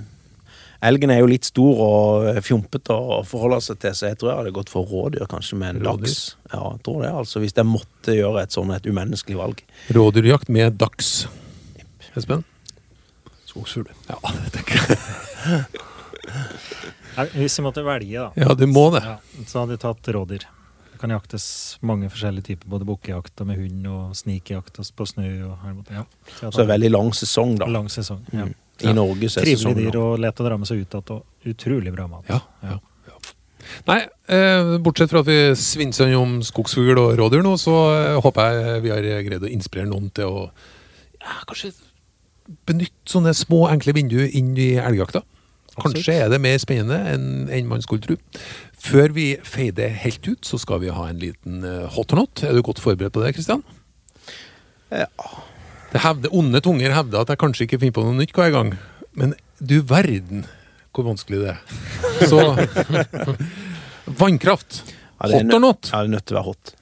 elgen 0.86 1.10
er 1.10 1.24
jo 1.24 1.30
litt 1.32 1.48
stor 1.50 1.80
og 1.82 2.28
eh, 2.30 2.38
fjompete 2.46 2.94
å 2.94 3.18
forholde 3.26 3.58
seg 3.66 3.80
til, 3.82 3.96
så 3.98 4.12
jeg 4.12 4.20
tror 4.22 4.30
jeg 4.32 4.40
hadde 4.44 4.54
gått 4.60 4.70
for 4.70 4.86
rådyr, 4.86 5.26
kanskje 5.32 5.58
med 5.58 5.74
en 5.74 5.82
Rådyr? 5.88 6.06
laks. 6.06 6.20
Ja, 6.54 6.62
jeg 6.76 6.84
tror 6.86 7.02
det, 7.02 7.10
altså, 7.24 7.42
Hvis 7.42 7.58
jeg 7.58 7.66
måtte 7.66 8.14
gjøre 8.20 8.44
et 8.46 8.54
sånn 8.54 8.76
et 8.78 8.86
umenneskelig 8.86 9.40
valg. 9.42 9.64
Rådyrjakt 9.98 10.54
med 10.54 10.78
dags. 10.78 11.10
Espen? 12.16 12.46
Skogsfugl. 13.50 13.90
Ja, 14.12 14.20
det 14.38 14.54
tenker 14.60 14.78
jeg. 14.78 15.66
Hvis 17.36 17.56
jeg 17.58 17.64
måtte 17.66 17.82
velge, 17.86 18.28
da, 18.28 18.30
Ja, 18.46 18.54
du 18.58 18.66
må 18.70 18.90
det. 18.94 19.02
ja, 19.06 19.18
så 19.48 19.64
hadde 19.64 19.78
jeg 19.78 19.84
tatt 19.88 20.10
rådyr. 20.14 20.46
Det 20.96 21.02
kan 21.02 21.12
jaktes 21.12 21.46
mange 21.84 22.08
forskjellige 22.08 22.54
typer, 22.54 22.70
både 22.72 22.86
bukkejakt 22.88 23.42
og 23.44 23.48
med 23.50 23.58
hund 23.60 23.88
og 23.92 24.14
snikjakt 24.16 24.78
på 24.80 25.08
snø. 25.10 25.28
og 25.44 25.58
her 25.60 25.74
borte. 25.76 25.92
Ja. 25.92 26.06
Så 26.40 26.54
det 26.56 26.64
er 26.64 26.70
veldig 26.70 26.92
lang 26.94 27.10
sesong, 27.12 27.58
da. 27.60 27.68
lang 27.68 27.90
sesong. 27.92 28.22
Ja. 28.32 28.46
Mm. 28.48 28.54
I 28.80 28.94
Norge 28.96 29.28
så 29.28 29.42
er 29.42 29.50
Trivelig 29.50 29.60
sesongen 29.60 29.82
dyr 29.82 29.98
og 30.00 30.24
lett 30.24 30.40
å 30.40 30.46
dra 30.48 30.56
med 30.60 30.70
seg 30.70 30.86
ut 30.86 30.96
igjen. 30.96 31.12
Og 31.18 31.52
utrolig 31.52 31.92
bra 31.98 32.08
mat. 32.14 32.32
Ja, 32.32 32.40
ja, 32.64 32.78
ja. 33.10 33.20
Nei, 33.90 34.00
eh, 34.38 34.72
bortsett 34.88 35.12
fra 35.12 35.20
at 35.26 35.28
vi 35.28 35.38
svinser 35.60 36.16
om 36.16 36.40
skogsfugl 36.48 36.96
og 37.04 37.12
rådyr 37.20 37.44
nå, 37.44 37.58
så 37.60 37.76
eh, 37.92 38.16
håper 38.24 38.56
jeg 38.56 38.88
vi 38.88 38.96
har 38.96 39.12
greid 39.28 39.44
å 39.44 39.52
inspirere 39.52 39.92
noen 39.92 40.08
til 40.16 40.32
å 40.32 40.48
ja, 40.48 41.42
kanskje 41.44 41.74
benytte 42.72 43.18
sånne 43.18 43.36
små, 43.36 43.66
enkle 43.68 44.00
vinduer 44.00 44.32
inn 44.32 44.56
i 44.56 44.78
elgjakta. 44.80 45.26
Kanskje 45.76 46.14
er 46.24 46.30
det 46.32 46.40
mer 46.40 46.56
spennende 46.62 47.02
enn 47.12 47.50
enn 47.52 47.68
man 47.68 47.84
skulle 47.84 48.04
tro. 48.06 48.16
Før 48.86 49.14
vi 49.16 49.26
feider 49.46 49.94
helt 50.04 50.28
ut, 50.30 50.46
så 50.46 50.60
skal 50.62 50.82
vi 50.84 50.92
ha 50.94 51.08
en 51.10 51.22
liten 51.22 51.64
eh, 51.66 51.86
hot 51.96 52.14
or 52.14 52.22
not. 52.22 52.44
Er 52.46 52.54
du 52.54 52.62
godt 52.66 52.82
forberedt 52.84 53.16
på 53.16 53.24
det, 53.24 53.34
Kristian? 53.38 53.64
Ja. 54.94 55.08
Det 55.92 56.04
hevde, 56.04 56.30
onde 56.36 56.62
tunger 56.62 56.94
hevder 56.94 57.24
at 57.24 57.32
jeg 57.34 57.42
kanskje 57.42 57.66
ikke 57.66 57.80
finner 57.82 57.96
på 57.98 58.04
noe 58.06 58.18
nytt 58.20 58.36
hver 58.36 58.54
gang. 58.54 58.76
Men 59.18 59.34
du 59.58 59.80
verden 59.88 60.46
hvor 60.96 61.08
vanskelig 61.10 61.42
det 61.42 61.56
er. 61.56 61.60
Så 62.32 62.40
Vannkraft. 64.06 64.84
Ja, 65.18 65.28
er 65.28 65.34
Hot 65.40 65.56
or 65.58 65.64
not? 65.64 65.90
Ja, 65.92 66.04
det 66.04 66.12
er 66.12 66.14
nødt 66.14 66.28
til 66.30 66.36
å 66.36 66.40
være 66.40 66.50
hot. 66.52 66.74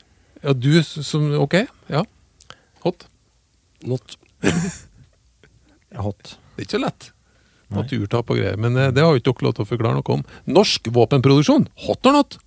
Ja, 0.43 0.53
du 0.53 0.71
som 0.83 1.29
Ok, 1.39 1.55
ja. 1.93 2.03
Hot. 2.83 3.07
Not. 3.87 4.17
Hot. 6.03 6.35
Det 6.55 6.63
er 6.63 6.67
ikke 6.67 6.75
så 6.75 6.83
lett. 6.83 7.09
Naturtap 7.75 8.29
og 8.33 8.39
greier. 8.39 8.59
Men 8.61 8.77
eh, 8.79 8.91
det 8.95 9.03
har 9.03 9.13
jo 9.13 9.21
ikke 9.21 9.33
dere 9.33 9.47
lov 9.49 9.55
til 9.57 9.65
å 9.65 9.69
forklare 9.69 9.99
noe 9.99 10.17
om. 10.17 10.23
Norsk 10.59 10.89
våpenproduksjon. 10.95 11.67
Hot 11.87 12.09
or 12.09 12.17
not? 12.19 12.37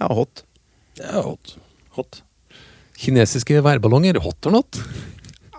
Ja, 0.00 0.08
hot. 0.16 0.44
Ja, 1.00 1.22
hot. 1.26 1.54
Hot. 1.98 2.22
Kinesiske 3.00 3.60
værballonger. 3.64 4.20
Hot 4.24 4.48
or 4.48 4.56
not? 4.58 4.80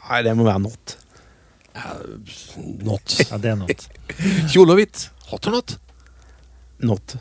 Nei, 0.02 0.22
det 0.28 0.36
må 0.38 0.46
være 0.48 0.63
not. 0.67 0.98
Not. 2.84 3.15
Ja, 3.32 3.38
det 3.39 3.54
er 3.54 3.60
not. 3.62 3.88
Kjole 4.52 4.76
og 4.76 4.82
hvitt. 4.82 5.06
Hot 5.32 5.48
or 5.48 5.56
not? 5.60 5.78
Not. 6.84 7.15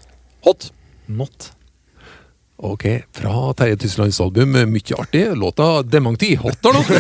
Hot. 0.47 0.71
Not. 1.07 1.51
Ok, 2.63 2.85
fra 3.17 3.53
Terje 3.57 3.77
Tyslands 3.81 4.21
album 4.21 4.51
Mye 4.53 4.67
Mykje 4.69 4.97
artig. 5.01 5.23
Låta 5.37 5.83
Dementi. 5.83 6.35
Hot 6.37 6.67
or 6.69 6.73
not? 6.77 6.91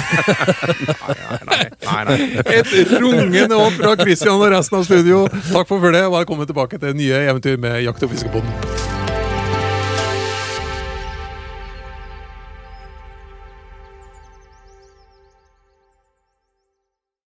Nei, 1.85 2.05
nei. 2.09 2.19
Et 2.57 2.73
rungende 2.97 3.59
opp 3.61 3.77
fra 3.77 3.93
Christian 4.01 4.41
og 4.41 4.49
resten 4.55 4.81
av 4.81 4.89
studio. 4.89 5.27
Takk 5.53 5.69
for 5.69 5.85
følget. 5.85 6.09
Velkommen 6.17 6.49
tilbake 6.49 6.81
til 6.81 6.97
nye 6.97 7.27
eventyr 7.29 7.61
med 7.61 7.83
Jakt- 7.85 8.09
og 8.09 8.15
fiskepodden. 8.15 8.80